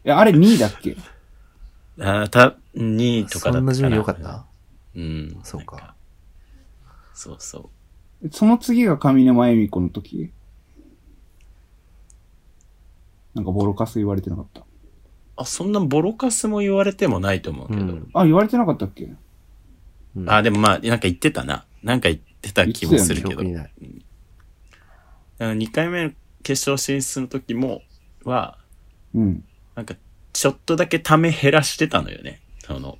[0.04, 0.96] や、あれ2位だっけ？
[2.00, 3.60] あた、2位とかだったかな。
[3.60, 4.46] そんな順位良かった？
[4.94, 5.40] うん。
[5.42, 5.90] そうかなん
[7.14, 7.70] そうそ
[8.30, 10.30] その次が上沼恵美子の時？
[13.34, 14.60] なんかボロカス言われてなかった？
[14.60, 14.64] う。
[15.36, 17.80] あ、そんなボロカスも言われてもないと思うけど。
[17.80, 18.10] うん。
[18.14, 19.04] あ、言われてなかったっけ？
[20.16, 21.66] うんあ、でもまあ、なんか言ってたな。
[21.82, 23.28] なんか言ってた気もするけど。
[23.28, 23.72] 記憶にない。
[25.38, 26.10] 2回目の
[26.42, 27.82] 決勝進出の時も、
[28.24, 28.58] は、
[29.14, 29.44] うん。
[29.74, 29.94] なんか、
[30.32, 32.40] ちょっとだけため減らしてたのよね。
[32.64, 32.98] その、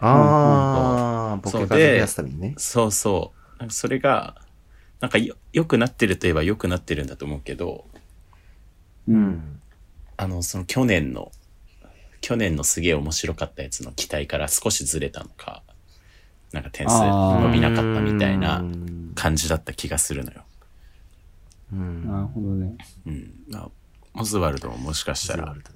[0.00, 2.54] あー、ボケ数増やすためにね。
[2.58, 3.58] そうそう。
[3.58, 4.36] なんかそれが、
[5.00, 7.86] なんかよ、良くなってるといえば良くなってるんだと思うけど、
[9.08, 9.12] う。
[9.12, 9.60] うんん。
[10.16, 11.30] あの、その去年の、
[12.20, 15.62] 去年のすげえ面白かったやつの期待から少しずれたのか、
[16.52, 20.44] なんか点数伸びなかったみたいなうん感じだった気がするのよ。
[21.74, 22.08] うん。
[22.08, 22.76] なるほどね。
[23.06, 23.44] うん。
[23.54, 23.68] あ
[24.16, 25.74] オズワルドももしかしたらオズワル、ドね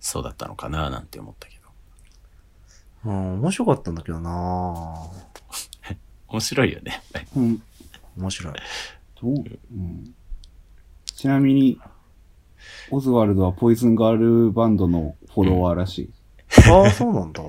[0.00, 1.58] そうだったのかななんて思ったけ
[3.04, 3.10] ど。
[3.10, 4.94] うん、面白かったんだけどな
[6.28, 7.02] 面白いよね。
[7.36, 7.62] うん。
[8.16, 8.54] 面白い。
[9.20, 10.14] どう、うん、
[11.04, 11.78] ちなみに、
[12.90, 16.10] オズワルドはポイズンガールバンドのフォロワーらしい。
[16.70, 17.42] ああ、そうなんだ。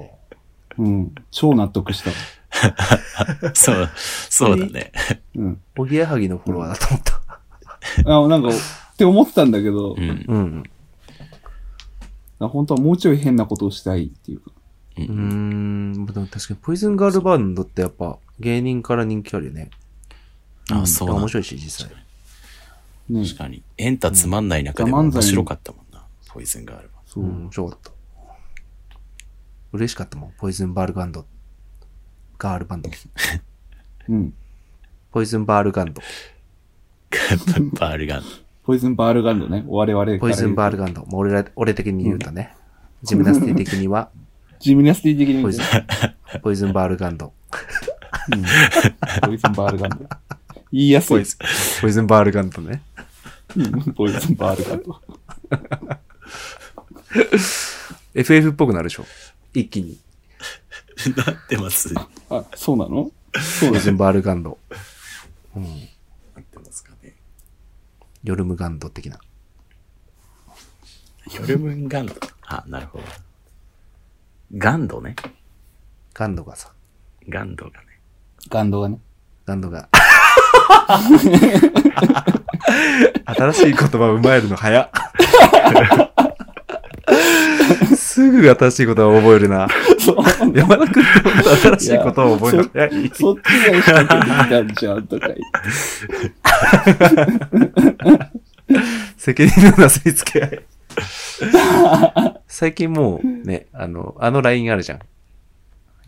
[0.78, 1.16] うん。
[1.32, 2.12] 超納得した。
[3.53, 3.89] そう、
[4.30, 4.91] そうだね。
[5.36, 5.62] うん。
[5.78, 7.22] おぎやはぎのフォロワーだと思った。
[8.05, 10.26] あ、なんか、って思ってたんだけど、うん。
[10.28, 10.64] うん。
[12.39, 14.51] 本当はもうちょい変なことをしたいっていうか。
[14.97, 16.05] うん。
[16.05, 19.70] でも確かに、ポイズンガールバンドってやっぱ芸人から人気あるよね。
[20.72, 21.95] あ、そう面白いし、実際。
[23.09, 23.64] ね確かに。
[23.78, 26.03] エンタつまんない中でも面白かったもんな。
[26.30, 27.01] ポイズンガールは。
[27.05, 27.28] そうう。
[27.28, 27.91] ん、面白かった。
[29.74, 30.32] 嬉しかったもん。
[30.38, 31.26] ポイズンバールガンド。
[32.42, 32.89] ガールバンド。
[34.10, 34.34] うん。
[35.12, 36.02] ポイズンバールガンド。
[37.80, 38.24] バールガン。
[38.64, 39.64] ポイズンバールガンドね。
[39.68, 41.06] 我々ポイズンバールガンド。
[41.06, 42.56] もう俺ら、俺的に言うとね。
[43.04, 44.10] ジムナスティ的には、
[44.60, 47.32] ジムナスティ的にポイズとン、ポイズンバールガンド。
[48.34, 48.44] うん
[49.22, 49.98] ポイズンバールガンド。
[50.72, 51.26] 言いやすいポイ。
[51.26, 51.38] ズン、
[51.82, 52.82] ポイズンバールガンドね。
[53.56, 55.00] うんポイズンバールガンド。
[58.16, 59.06] FF っぽくなるでしょ。
[59.54, 60.00] 一気に。
[61.16, 61.93] なってます。
[61.93, 63.12] なあ、そうなの？
[63.39, 64.58] そうだポイズンバールガンド。
[65.56, 65.64] うん。
[65.64, 65.68] っ
[66.43, 67.16] てますかね。
[68.24, 69.20] ヨルムガンド的な。
[71.34, 72.16] ヨルムンガンド？
[72.47, 73.04] あ、なるほど。
[74.58, 75.16] ガンドね。
[76.14, 76.72] ガンドがさ、
[77.30, 77.86] ガンドがね。
[78.49, 78.99] ガンドがね。
[79.45, 79.88] ガンドが。
[83.26, 84.89] 新しい言葉を生まれるの早っ。
[87.96, 89.68] すぐ新しい言葉を覚えるな。
[90.54, 91.06] 山田君っ
[91.44, 93.12] て新しい言葉を覚えるの早い。
[93.14, 95.40] そっちが仕掛けてきたんじゃんとか言っ
[98.18, 98.32] て。
[99.18, 100.66] 責任のなすりつけ合い。
[102.48, 105.00] 最近もうね、あの、あのラインあるじゃん。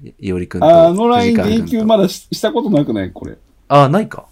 [0.04, 0.66] いいおりくんと。
[0.66, 3.12] ああのライン藤川君と永久まだししたことなくない？
[3.12, 3.38] これ。
[3.70, 4.26] ああ、ないか。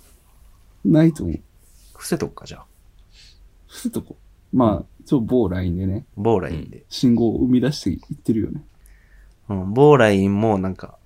[0.83, 1.39] ないと思う。
[1.93, 2.65] 伏せとくか、じゃあ。
[3.67, 4.17] ふとこ。
[4.51, 6.85] まあ、ちょ、某ラインでね、某ラインで。
[6.87, 8.63] 信号を生み出していってるよね。
[9.49, 10.97] うん、某ラインもなんか、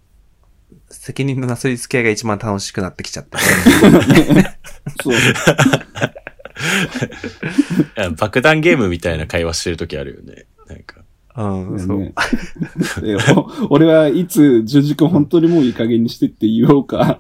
[0.92, 3.40] 責任のなすりつけ合いが一番楽しくなってきちゃって。
[5.02, 5.16] そう。
[7.98, 10.46] あ爆弾ゲームみたいな会話してるときあるよね。
[10.68, 11.05] なんか。
[11.38, 12.14] うん、そう。
[13.70, 17.18] 俺はいつ、ジュジ君本当にもういい加減にしてって言おうか、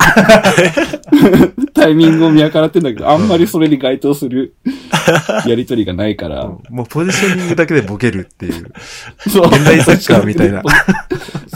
[1.74, 4.56] タイミングを見計らってんだけど、あんまりそれに該当する
[5.46, 8.72] やりとりがないから、うんもうポジショニングだけでボケるっていう。
[9.30, 9.48] そう。
[9.48, 10.64] 現代サッカーみたいな。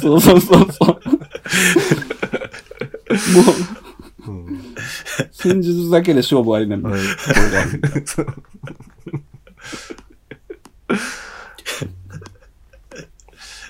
[0.02, 0.88] そうそうそうそう。
[0.88, 1.02] も
[4.28, 4.60] う、うん
[5.32, 6.90] 戦術だけで勝負ありなんだ。
[6.90, 8.28] うんところがあるそう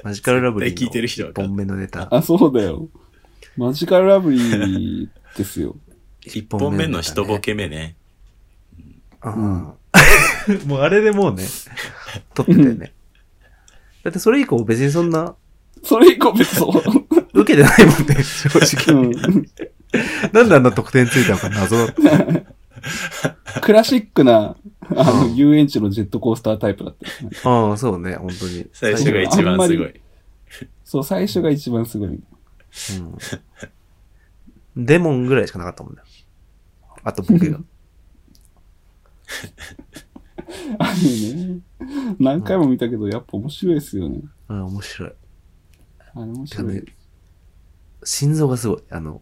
[0.03, 2.07] マジカルラブリー絶対聞いてる人のわかる1本目のネタ。
[2.13, 2.87] あ、そうだよ。
[3.57, 5.75] マジカルラブリーですよ。
[6.25, 7.95] 一本目の一ボケ目ね。
[9.23, 9.33] うん。
[10.65, 11.43] もうあれでもうね、
[12.33, 12.93] 撮ってたよね。
[14.03, 15.35] だってそれ以降別にそんな、
[15.83, 16.71] それ以降別にそ
[17.33, 17.39] う。
[17.41, 19.01] 受けてないもんね、正直。
[19.01, 19.11] うん
[20.33, 22.58] なんであんな得点ついたのか謎だった。
[23.61, 24.55] クラシックな、
[24.95, 27.37] あの、遊園地のジェットコースタータイプだったよね。
[27.43, 28.67] ああ、そうね、本当に。
[28.73, 30.01] 最初が一番すごい。
[30.83, 32.09] そう、最初が一番すごい。
[32.09, 32.23] うん。
[34.85, 36.01] デモンぐらいしかなかったもんね。
[37.03, 37.59] あとボケが。
[40.79, 41.59] あれね。
[42.19, 44.21] 何回も見たけど、やっぱ面白いですよね。
[44.49, 45.11] うん、面白い。
[46.15, 46.85] あれ面白い。、
[48.03, 48.83] 心臓がすごい。
[48.89, 49.21] あの、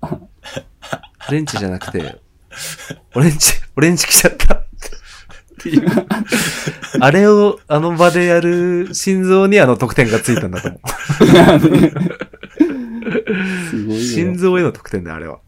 [1.20, 2.20] フレンチじゃなくて、
[3.14, 3.38] オレンジ、
[3.76, 4.64] オレンジ来ちゃったっ
[5.60, 5.86] ていう。
[7.00, 10.78] あれをあの場でやる心臓にあの得点がついたんだと思
[13.94, 14.00] う。
[14.00, 15.38] 心臓への得点だよ、あれは。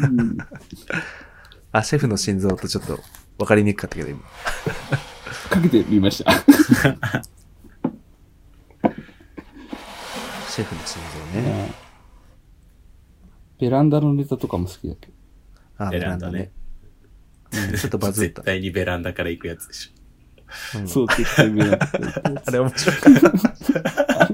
[0.00, 0.38] うん
[1.70, 2.98] あ、シェフの心臓とちょっと
[3.36, 4.20] 分かりにくかったけど、今。
[5.50, 6.32] かけてみました。
[10.48, 11.02] シェフの心
[11.34, 11.72] 臓ね。
[13.60, 15.17] ベランダのネタとかも好きだけど。
[15.78, 16.50] あ、ベランダね。
[17.52, 18.42] うんちょっと バズった。
[18.42, 20.78] 絶対にベランダから行くやつでしょ。
[20.80, 21.78] うんそう、絶対ベランダ。
[22.46, 24.28] あれ面白かった。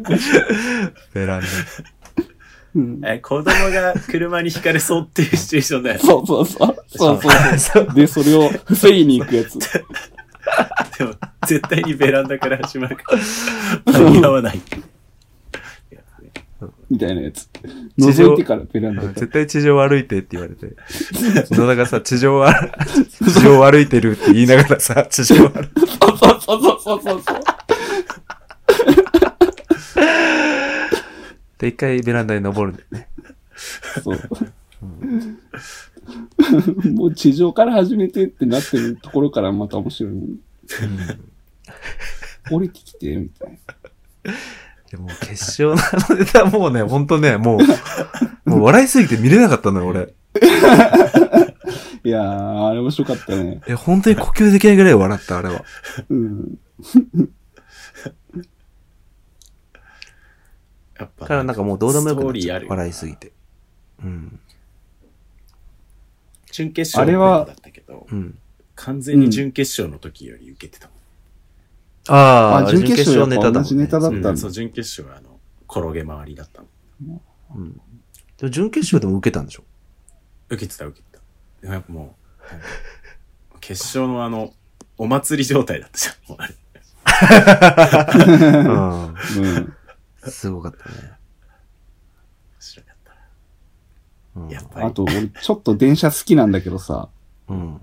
[1.14, 1.46] ベランダ。
[2.76, 6.00] うんえ、子供が車にひかれそうっていうシチュエーションだよね。
[6.02, 6.76] そうそうそう。
[6.88, 7.94] そうそうそそう。
[7.94, 9.58] で、それを防ぎに行くやつ。
[10.98, 11.14] でも、
[11.46, 13.16] 絶対にベランダから始まるか
[13.86, 14.60] ら、間に合わない。
[16.94, 17.48] みたいなやつ。
[17.98, 19.14] 地上覗いてからベランダから。
[19.14, 20.76] 絶対地上歩いてって言われて。
[21.50, 22.54] 野田がさ、地上は、
[23.10, 25.80] 地上歩いてるって言いながらさ、地上歩いて。
[25.80, 27.40] そうそうそうそうそうそう。
[31.58, 33.08] で、一回ベランダに登るんだよね。
[34.02, 34.18] そう。
[36.92, 40.36] もう地上から始めてってなってるところからまた面白いもん。
[42.52, 43.58] 降りてきて、みたい
[44.24, 44.32] な。
[44.94, 47.58] でも、決勝のあのネタもうね、ほんとね、もう、
[48.48, 50.14] もう笑いすぎて見れなかったのよ、俺。
[52.04, 53.60] いやー、あれ面白かったね。
[53.66, 55.64] え、本当に呼吸できないぐらい笑った、あれは。
[56.08, 56.58] うん。
[60.96, 61.26] やっぱ。
[61.26, 62.38] からなんかもうどうでもよくなっちゃう。
[62.38, 62.66] ストーリーある。
[62.68, 63.32] 笑いすぎて。
[64.04, 64.38] うん。
[66.52, 68.38] 準決勝あれはのだったけど、うん。
[68.76, 70.88] 完全に準決勝の時より受けてた。
[72.08, 74.30] ああ、あ、準決勝やっぱ同じネネタだった。
[74.30, 75.38] うんそう、準決勝はあの、
[75.70, 76.68] 転げ回りだったの。
[77.56, 77.72] うん。
[78.36, 79.64] でも準決勝でも受けたんでしょ？
[80.50, 81.20] 受けてた受けてた。
[81.62, 82.16] でもやっぱも
[82.48, 82.66] う、なんか
[83.60, 84.52] 決勝のあの、
[84.98, 86.54] お祭り状態だったじゃん、もうあれ。
[88.64, 89.14] うん。
[89.44, 89.74] うん。
[90.30, 90.94] すごかったね。
[90.96, 91.14] 面
[92.60, 93.12] 白かった
[94.36, 94.54] うんな。
[94.54, 94.86] やっぱり。
[94.86, 97.08] あと、俺、ちょっと電車好きなんだけどさ、
[97.48, 97.80] うん。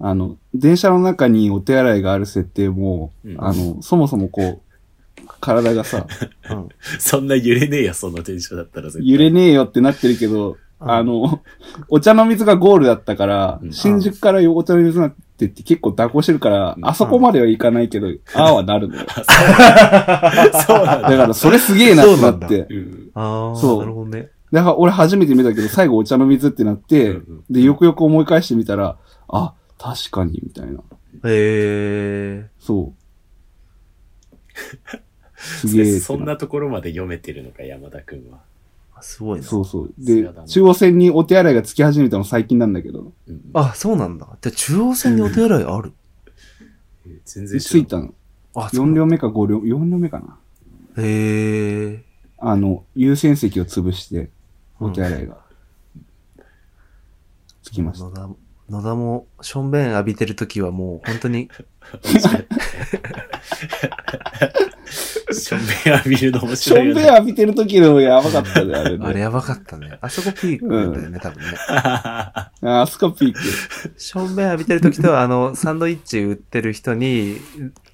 [0.00, 4.60] あの、電車の中にお手洗いがある設定も、うんあの、そもそもこう、
[5.40, 6.06] 体がさ、
[6.50, 6.68] うん。
[6.98, 9.08] そんな揺れねえや、その電車だったら絶対。
[9.08, 11.40] 揺れねえよってなってるけど、うんあの、
[11.88, 19.06] お茶の水がゴールだったから、うん新宿からお茶の水になってって結構蛇行してるから、うんあそこまではいかないけど、ああはなるのよ。
[20.66, 21.10] そうなんだ。
[21.10, 22.66] だからそれすげえなってなっそうて。
[22.70, 23.10] うん。
[23.14, 24.28] ああ、そうなるほどね。
[24.52, 28.96] だから俺初めて見たけど、最後お茶の水ってなって、うんうんで、よくよく思い返してみたら、
[29.28, 30.78] あ、確かに、みたいな。
[30.78, 33.04] へえそう。
[35.36, 38.40] すげえそんなところまで読めてるのか、山田くんは。
[38.96, 39.02] ー。
[39.02, 39.46] すごいな。
[39.46, 39.88] そうそう。
[39.88, 44.26] さで中央線にお手洗いがつき始めたの最近なんだけど、うん、あ、そうなんだ。
[44.40, 45.92] で、中央線にお手洗いある、
[47.26, 48.14] 全然知らんついたの。
[48.54, 50.38] あ、そう4両目か5両、4両目かな。
[50.96, 52.02] へえ。
[52.38, 54.30] あの、優先席を潰して、
[54.80, 55.44] お手洗いが。
[57.62, 58.30] つきました。
[58.70, 61.50] 野田も、しょんべん浴びてるときはもう本当に、
[65.30, 67.16] しょんべん浴びるの面しょんべん白いよね。
[67.16, 69.06] 浴びてる時のやばかったね、あれね。
[69.06, 69.98] あれやばかったね。
[70.00, 71.48] あそこピークだよね、多分ね。
[71.68, 73.40] ああそこピーク。
[73.98, 77.36] しょんべん浴びてるときと、あの、サンドイッチ売ってる人に、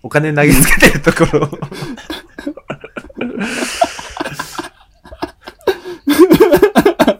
[0.04, 1.50] お金投げつけてるところ。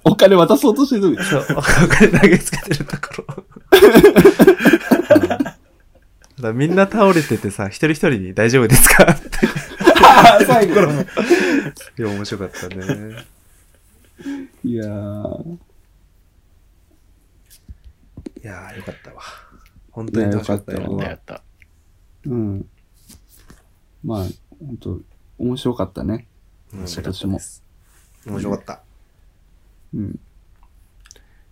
[0.04, 1.24] お金渡そうとしてる時。
[1.24, 3.44] そう、お金投げつけてるところ。
[5.20, 9.04] だからみんな倒れててさ、一人一人に大丈夫ですか？
[9.12, 10.44] って。
[10.46, 10.80] 最後。
[10.80, 13.24] いや、面白かったね。
[14.64, 15.58] いやー。
[18.42, 19.22] いやー、よかったわ。
[19.90, 20.78] 本当に楽しかったよ。
[20.78, 21.42] いやよかったわやった。
[22.26, 22.66] うん。
[24.04, 24.26] まあ、
[24.60, 25.00] 本当
[25.38, 26.26] 面白かったね。
[26.72, 27.62] 面面白かったです。
[28.26, 28.82] 面白かった。
[29.94, 30.20] うん。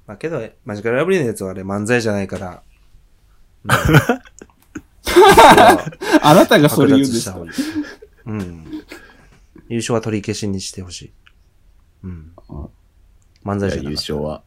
[0.06, 2.62] まあけど、マジカルラブリーのやつはあれ漫才じゃないから。
[3.64, 3.70] うん
[6.22, 7.38] あなたがそれ言うんですか？
[7.38, 8.64] 剥奪した方がいいうん。
[9.68, 11.12] 優勝は取り消しにしてほしい。
[12.04, 12.32] うん。
[12.48, 12.68] あ
[13.44, 14.42] 漫才じゃなかったじゃあ優勝は、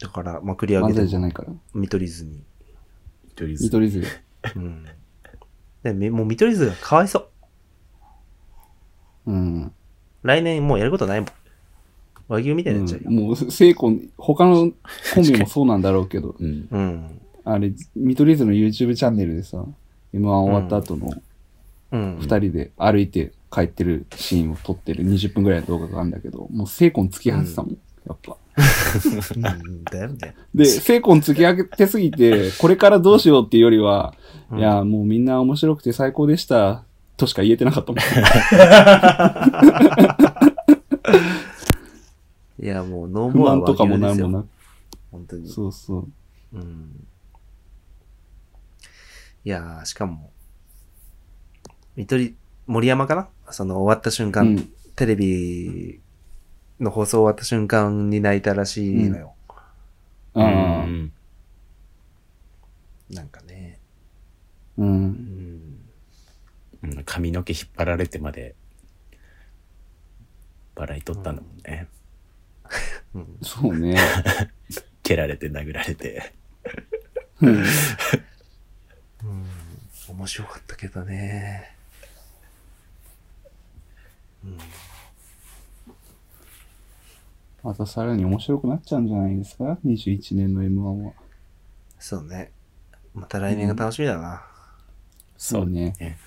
[0.00, 1.52] だから、まあ、繰り上漫げてじゃないから。
[1.74, 2.42] 見取り図に。
[3.28, 3.62] 一人ずつ。
[3.62, 4.06] 見取り図。
[4.56, 4.84] うん。
[5.82, 7.30] で、みもう見取り図がかわいそ
[9.26, 9.32] う。
[9.32, 9.72] うん。
[10.22, 11.30] 来年もうやることないもん。
[12.30, 13.06] 和牛みたいになっちゃうよ。
[13.10, 14.70] うんもう、聖子、他の
[15.14, 16.68] コンビもそうなんだろうけど、 うん。
[16.70, 17.20] うん。
[17.44, 19.64] あれ、見取り図の YouTube チャンネルでさ、
[20.14, 21.10] M1 終わった後の
[21.92, 22.18] うん。
[22.20, 27.76] 二人で歩いて帰ってるシーンを撮ってる20分ぐらいの動画があるんだけど、もう聖子に突き放してたもん、
[28.06, 28.36] やっぱ。
[29.34, 30.34] うんだよね。
[30.54, 34.14] で、聖子に突き上げてすぎて、これからどうしようっていうよりは、
[34.52, 36.84] うんいや、もうみんな面白くて最高でした、
[37.16, 38.00] としか言えてなかったもん。
[42.60, 44.28] いや、もう、ノー不モア満とかも和牛ですよ。
[44.28, 44.46] なんもな
[45.10, 45.48] 本当に。
[45.48, 46.08] そうそう。
[46.52, 47.08] うん。
[49.44, 50.30] いやー、しかも、
[51.96, 52.36] 見取り、
[52.66, 53.28] 森山かな？
[53.50, 55.98] その終わった瞬間、うんテレビ
[56.78, 59.34] の放送終わった瞬間に泣いたらしいのよ。
[60.34, 61.12] ああ、うん
[63.08, 63.78] なんかね。
[64.76, 64.82] う。
[64.82, 65.78] うんん。
[66.82, 68.54] うん髪の毛引っ張られてまで、
[70.76, 71.88] 笑い取ったんだもんね。
[73.14, 73.38] うん。
[73.42, 73.96] そうね。
[75.02, 76.32] 蹴られて殴られて。
[77.40, 77.64] うんうん。
[80.08, 81.76] 面白かったけどね。
[84.44, 84.58] うん。
[87.62, 91.12] またさらに面白くなっちゃうんじゃないですか ?21 年の M1 は。
[91.98, 92.52] そうね。
[93.14, 94.42] また来年が楽しみだな。
[95.36, 96.18] そうね。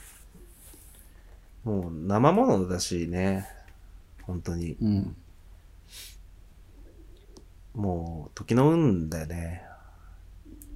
[1.64, 3.48] もう生ものだしね。
[4.24, 4.78] 本当に。
[4.82, 5.16] うん。
[7.74, 9.64] もう、時の運だよね。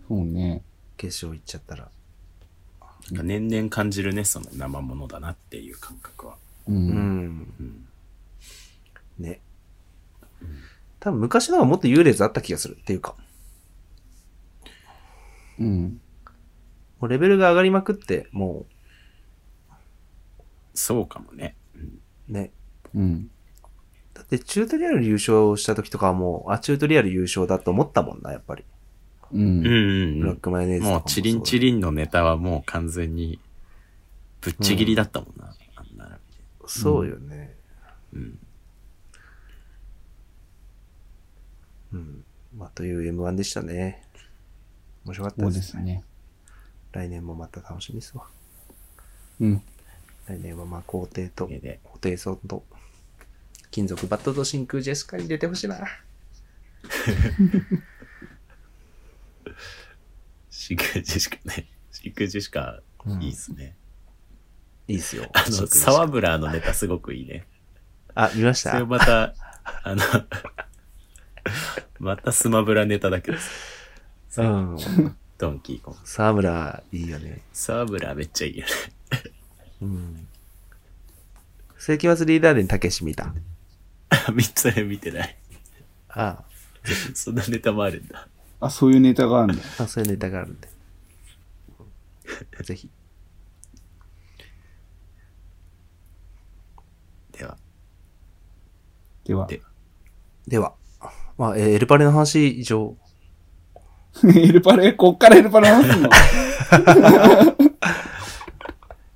[0.07, 0.63] そうね。
[0.97, 1.89] 決勝行っちゃったら。
[3.11, 6.37] なんか年々感じるね、その生ものだなっていう感覚は。
[6.67, 6.73] う。
[6.73, 7.53] うんん。
[7.59, 7.87] うん。
[9.19, 9.39] ね。
[10.99, 12.77] 多分昔の方がもっと優劣あった気がする。
[12.79, 13.15] っていうか。
[15.59, 16.01] うん。
[16.99, 18.65] もうレベルが上がりまくって、も
[20.73, 21.55] そうかもね。
[22.29, 22.51] う、ね。
[22.93, 23.31] うん。
[24.29, 28.65] だってチュートリアル優勝した時とかはもう、あ、チュートリアル優勝だと思ったもんな、やっぱり。
[29.31, 29.37] う。
[29.37, 30.19] うんんうんうん。
[30.19, 33.39] ブラックマヨネーズとかもうチリンチリンのネタはもう完全に
[34.41, 35.55] ぶっちぎりだったもんな。
[35.75, 36.17] あんな
[36.65, 37.55] そうよね。
[38.13, 38.39] うん。
[41.93, 42.23] うん。
[42.57, 44.03] まあ、という M1 でしたね。
[45.05, 45.59] 面白かったそうでね。
[45.59, 46.03] ですすね。
[46.91, 48.25] 来年もまた楽しみですわ。
[49.39, 49.61] うん。
[50.27, 51.79] 来年はまあ、皇帝と、おかげで。
[51.83, 52.63] ホテイソンと、
[53.71, 55.79] 金属バットと真空ジェスカに出てほしいな。
[60.49, 61.67] 真空ジェシカね。
[61.91, 62.81] 真空ジェシカ、
[63.21, 63.75] いいっすね。
[64.87, 65.29] いいっすよ。
[65.33, 67.45] あの、真空ジェシカサワブラーのネタすごくいいね。
[68.15, 69.35] あ、見ましそれたまた、
[69.83, 70.01] あの、
[71.99, 73.37] またスマブラネタだけど
[74.29, 74.45] さ、う
[74.75, 74.77] ん。
[75.37, 75.99] ドンキーコング。
[76.03, 77.41] 沢村、いいよね。
[77.53, 78.71] サワブラーめっちゃいいよね。
[79.81, 80.27] うん。
[81.77, 83.33] 世紀末リーダーでたけし見た。
[84.33, 85.37] 見それ見てない。
[86.09, 86.43] あ
[87.13, 88.27] そんなネタもあるんだ。
[88.59, 89.63] あ、そういうネタがあるんだ。
[89.79, 90.67] あ、そういうネタがあるんで。
[92.63, 92.89] ぜひ。
[97.37, 97.57] では、
[99.25, 99.47] では。
[99.47, 99.61] で
[100.47, 100.73] では、
[101.37, 102.95] まあ、えーエルパレの話以上。
[104.35, 106.09] エルパレ、こっからエルパレ話すの？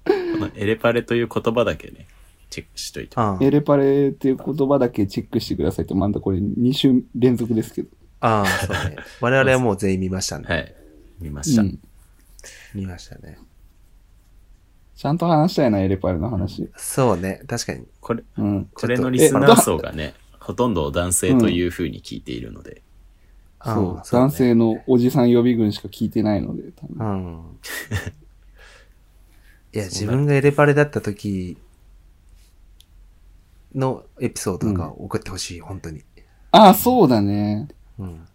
[0.05, 2.05] このエレパレという言葉だけね、
[2.51, 3.13] チェックしといて。
[3.15, 7.89] あエレパレっていう言葉だけチェックしてくださいって、まだこれ2週連続ですけど。
[8.19, 8.97] あ、そうね。
[9.21, 10.45] 我々はもう全員見ましたね。
[10.47, 10.75] はい。
[11.19, 11.63] 見ました。
[11.63, 11.79] うん。
[12.75, 13.39] 見ましたね。
[14.95, 16.69] ちゃんと話したいな、エレパレの話。
[16.75, 17.41] そうね。
[17.47, 17.85] 確かに。
[18.01, 18.65] これ、うん。
[18.73, 22.83] これのリスナー層がね、ほとんど男性という風に聞いているので、
[23.59, 27.59] あそう、ね男性のおじさん予備軍しか聞いてないので、多う分ん。
[29.73, 31.57] いや、自分がエレパレだった時
[33.75, 36.03] のエピソードとか送ってほしい、本当に。
[36.51, 37.67] ああ、そうだね。
[37.97, 38.27] うん。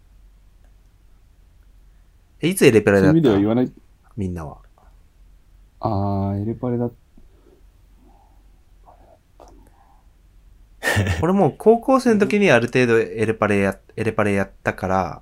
[2.41, 3.19] えいつエレパレだった？
[3.21, 3.71] 言わない。
[4.15, 4.57] みんなは。
[5.79, 6.89] ああ、エレパレだ。
[11.21, 15.21] 俺もう高校生の時にある程度エレパレや、エレパレやったから、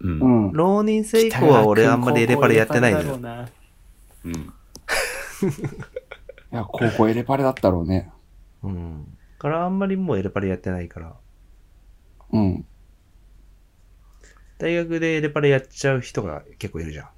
[0.00, 0.20] うん。
[0.20, 0.52] うん。
[0.52, 3.18] 浪人生以降は俺あんまりエレパレやってないのよ。
[3.18, 3.48] な。
[4.24, 4.32] うん。
[4.32, 4.36] い
[6.50, 8.10] や、高校エレパレだったろうね。
[8.62, 9.15] うん。
[9.38, 11.14] からあんまりもうエレパレやってないから。
[12.32, 12.66] うん。
[14.58, 17.08] 大学でエレパレやっちゃう人が結構いるじゃん。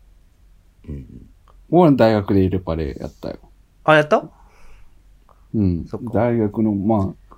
[0.89, 1.27] うん。
[1.70, 3.39] 俺は大学でエレパレやったよ。
[3.85, 4.28] あ、やった？
[5.55, 6.11] うんそっか。
[6.12, 7.35] 大学の、まあ、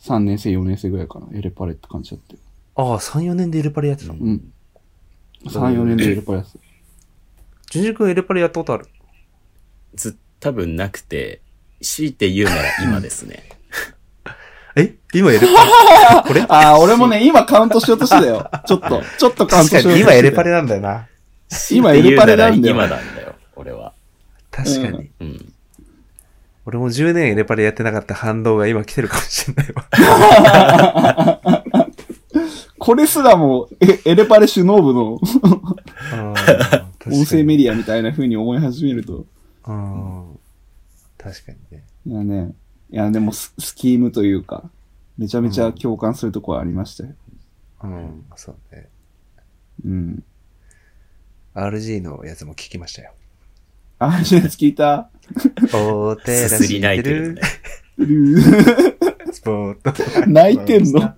[0.00, 1.26] 3年生、4年生ぐらいかな。
[1.36, 2.40] エレパレって感じだったよ。
[2.76, 4.18] ああ、3、4年でエレパレやってたの？
[4.20, 4.52] うん。
[5.46, 6.64] 3、4年でエレパレやってた。
[7.70, 8.86] ジュンジ君エレパレやったことある？
[9.94, 11.40] ず、多分なくて、
[11.84, 13.44] 強いて言うなら今ですね。
[14.76, 15.52] え今エレパレ
[16.26, 18.50] これああ、俺もね、今カウントしようとしてたよ。
[18.66, 19.82] ちょっと、ちょっとカウントしようとしてた。
[19.82, 21.06] 確かに今エレパレなんだよな。
[21.70, 23.92] 今エレパレなんだよ今なんだよ、俺は。
[24.50, 25.10] 確かに。
[25.20, 25.54] うん。
[26.66, 29.84] 俺も10年エレパレやってなかった反動が今来てるかもしれないわ。
[32.78, 35.20] これすらも、え、エレパレ首脳部の音
[37.26, 39.24] 声メディアみたいな風に思い始めると。
[39.66, 40.24] ィア。
[41.24, 41.86] 確かにね。
[42.06, 42.54] いやね、
[42.90, 44.68] いやでもススキームというか、
[45.16, 47.14] めちゃめちゃ共感するところありましたよ。
[47.82, 48.90] うん、そうね。
[49.86, 50.22] うん。
[51.54, 53.14] RG のやつも聞きましたよ。
[54.00, 55.08] あ、ジェンス聞いた？
[55.72, 57.40] おーてらすすり泣いてるね。
[57.96, 58.42] うる
[59.32, 59.94] スポート。
[60.28, 61.14] 泣いてんの？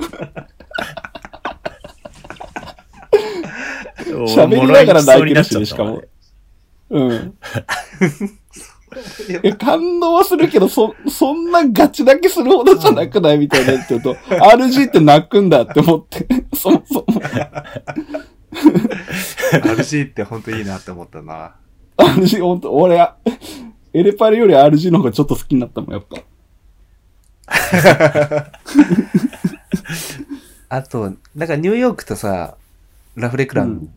[4.28, 6.01] 喋りながら泣いてるしねしかも。
[6.91, 7.37] うん。
[9.28, 17.06] いや、感動はするけど、そ、そんなガチ泣きするほどじゃなくないみたいなやつ言うと、RG って泣くんだって思って、 そもそも。
[19.52, 21.56] RG ってほんといいなって思ったな。
[21.96, 22.96] RG、ほんと、俺、
[23.92, 26.22] エレパレより RG の方がちょっと好きになったもん、やっぱ。
[30.68, 32.56] あと、なんかニューヨークとさ、
[33.14, 33.88] ラフレクラン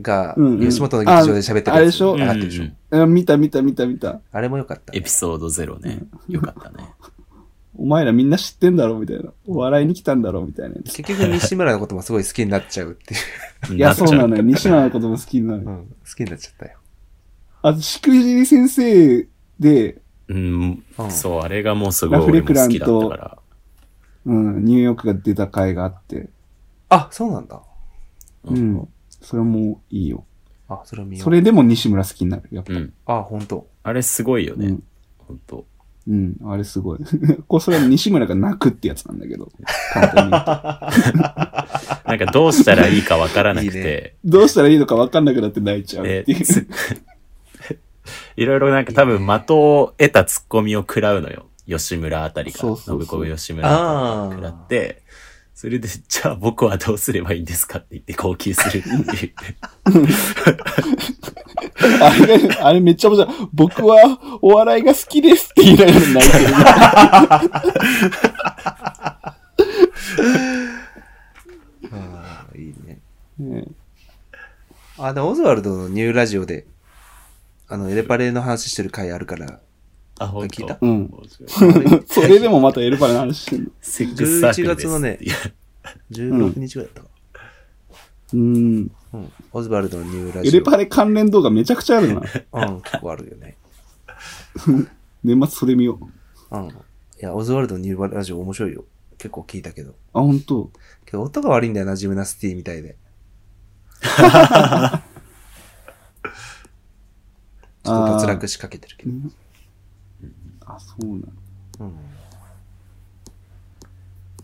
[0.00, 2.10] が、うんうん吉本の劇場で喋ってるやつああれでしょ？
[2.12, 2.64] あってるでしょ。
[2.92, 4.20] え見た見た見た見た。
[4.32, 4.98] あれもよかったね。
[4.98, 6.02] エピソードゼロね。
[6.28, 6.88] よかったね。
[7.76, 9.30] お前らみんな知ってんだろみたいな。
[9.46, 10.74] 笑いに来たんだろみたいな。
[10.82, 13.76] 結局西村のこともすごい好きになっちゃうっていう。
[13.76, 14.42] いや、そうなののよ。
[14.42, 15.60] 西村のことも好きになる。
[15.60, 16.78] うん、好きになっちゃったよ。
[17.62, 19.26] あと、しくじり先生
[19.58, 19.98] で、
[20.28, 21.02] うんう。
[21.04, 23.38] んそう、あれがもうすごい好きだったとから。
[24.26, 26.28] うん、ニューヨークが出た回があって、
[26.90, 27.62] あ、そうなんだ。
[28.44, 28.88] ううんん。
[29.30, 30.24] それもいいよ。
[30.68, 31.24] あ、それを見よう。
[31.24, 32.48] それでも西村好きになる。
[32.50, 32.72] やっぱ。
[32.72, 32.92] うん。
[33.06, 33.68] あ、ほんと。
[33.84, 34.82] あれすごいよねうん。
[35.18, 35.66] 本当
[36.08, 36.98] うん、あれすごい。
[37.46, 39.52] これそれは西村が泣くってやつなんだけど。
[39.94, 40.48] 簡単に言うと
[42.08, 46.44] なんかどうしたらいいかわからなくいいて、どうしたらいいのか分かんなくなって泣いちゃうっでていう。
[46.44, 46.66] つ
[48.36, 51.46] いろいろなんか多分的を得たツッコミを食らうのよ。
[51.68, 52.60] 吉村あたりから。
[52.62, 55.02] そうそうそう信子吉村あたりから食らって、
[55.60, 59.34] それで、じゃあ僕はどうすればいいんですかって言って号泣するっていう。
[62.00, 63.48] あれが、あれめっちゃ面白い。
[63.52, 66.46] 僕はお笑いが好きですって言いながら泣いてる。
[71.92, 73.00] ああ、いいね。
[73.38, 73.66] ね
[74.96, 76.64] あ、でもオズワルドのニューラジオで、
[77.68, 79.60] あの、エレパレの話してる回あるから、
[80.20, 80.76] あ、本聞いた？
[80.80, 81.06] うん。
[81.06, 83.72] 11それでもまたエルパレの話してる。
[83.80, 84.86] セックスサークルです。
[84.86, 85.34] 月のねいや
[86.12, 87.08] 16日ぐらいだったか
[88.34, 88.86] うん。
[88.86, 88.90] な。
[89.14, 89.32] うん。
[89.52, 90.60] オズワルドのニューラエジオ。
[90.60, 92.20] レパレ関連動画めちゃくちゃあるな。
[92.20, 92.22] う
[92.72, 93.56] ん、結構あるよね。
[95.24, 95.98] 年末それ見よ
[96.50, 96.56] う。
[96.56, 96.68] うん。
[96.68, 96.72] い
[97.20, 98.84] や、オズワルドのニューラジオ面白いよ。
[99.16, 99.94] 結構聞いたけど。
[100.12, 100.70] あ、本当？
[101.06, 102.96] けど音が悪いんだよな、ジムナスティみたいで。
[107.82, 109.12] ちょっと脱落しかけてるけど。
[110.76, 111.20] あ、そうなの。
[111.80, 111.96] うん。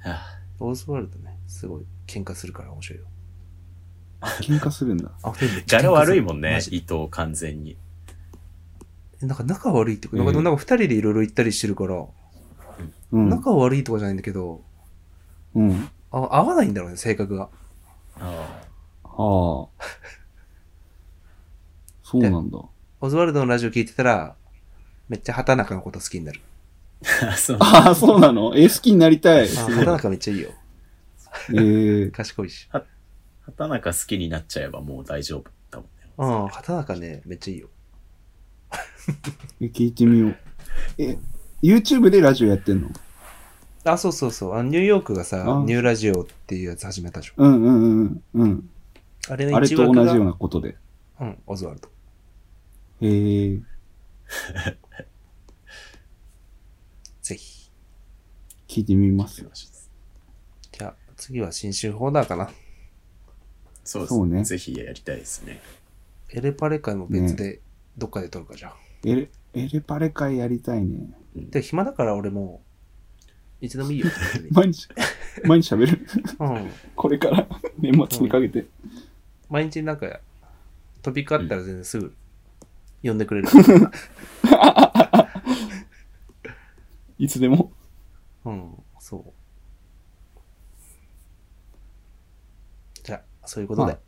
[0.05, 3.07] あオズワルドね、すごい喧嘩するから面白いよ。
[4.40, 5.11] 喧嘩するんだ。
[5.23, 7.77] あ、二人めっちゃ喧嘩する柄悪いもんねマ、ジで伊藤完全に。
[9.20, 12.05] なんか仲悪いっていうか、うんなんかなんか二人でいろいろ行ったりしてるから、
[13.12, 13.28] うん。
[13.28, 14.62] 仲悪いとかじゃないんだけど、
[15.55, 15.89] うん。
[16.11, 17.51] あ合わないんだろうね、性格が。
[18.19, 18.61] あ
[19.05, 19.15] あ あ。
[22.03, 22.59] そうなんだ。
[23.01, 24.36] オズワルドのラジオ聞いてたら、
[25.09, 26.41] めっちゃ畑中のこと好きになる。
[27.23, 27.37] あ。
[27.37, 27.59] そう。
[27.61, 28.53] ああ、そうなの？
[28.57, 29.49] え、好きになりたい。
[29.49, 30.51] 畑中めっちゃいいよ。
[31.55, 32.69] ええ 賢いし。
[33.43, 35.87] 畑中好きになっちゃえばもう大丈夫だもん
[36.39, 36.43] ね。
[36.43, 37.69] うん、畑中ね、めっちゃいいよ。
[39.61, 40.37] え、聞いてみよう。
[40.99, 41.19] え、
[41.62, 42.91] YouTube でラジオやってんの？
[43.85, 44.55] あ、そうそうそう。
[44.55, 47.35] あのニューヨークがさあ、ニューラジオっていうやつ始めたでしょ。
[47.37, 48.70] うんうんうんうん。
[49.28, 50.77] あれのあれ一枠がと同じようなことで。
[51.20, 51.89] うん、オズワルド。
[53.03, 53.61] へえ。
[57.23, 57.70] ぜひ。
[58.69, 59.44] 聞いてみます。
[60.73, 62.51] じゃあ、次は新春ホーナーかな。
[63.85, 65.61] そうですそうねぜひやりたいですね。
[66.31, 67.61] エレパレ会も別で、
[67.97, 68.77] どっかで撮るかじゃあ。
[69.05, 71.09] エレ、エレパレ会やりたいね。
[71.36, 72.62] で、暇だから俺も
[73.62, 74.07] う、いつでもいいよ。
[74.51, 74.89] 毎日、
[75.44, 76.07] 毎日喋る？
[76.40, 76.70] うん。
[76.97, 77.48] これから、
[77.78, 78.66] 年末にかけて。
[79.48, 80.20] 毎日なんか、
[81.03, 82.12] トピックあったら全然すぐ、
[83.07, 83.49] 呼んでくれる。
[87.19, 87.73] いつでも。
[88.45, 89.33] うん、そう。
[93.03, 93.93] じゃあ、そういうことで。
[93.93, 94.01] はい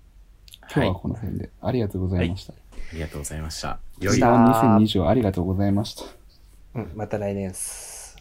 [0.71, 1.51] 今日はこの辺で。
[1.63, 2.53] ありがとうございました。
[2.53, 2.57] あ
[2.93, 3.79] りがとうございました。
[4.01, 6.05] 良い時間2020ありがとうございました。
[6.75, 8.17] うん、また来年っす。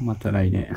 [0.00, 0.74] また来年。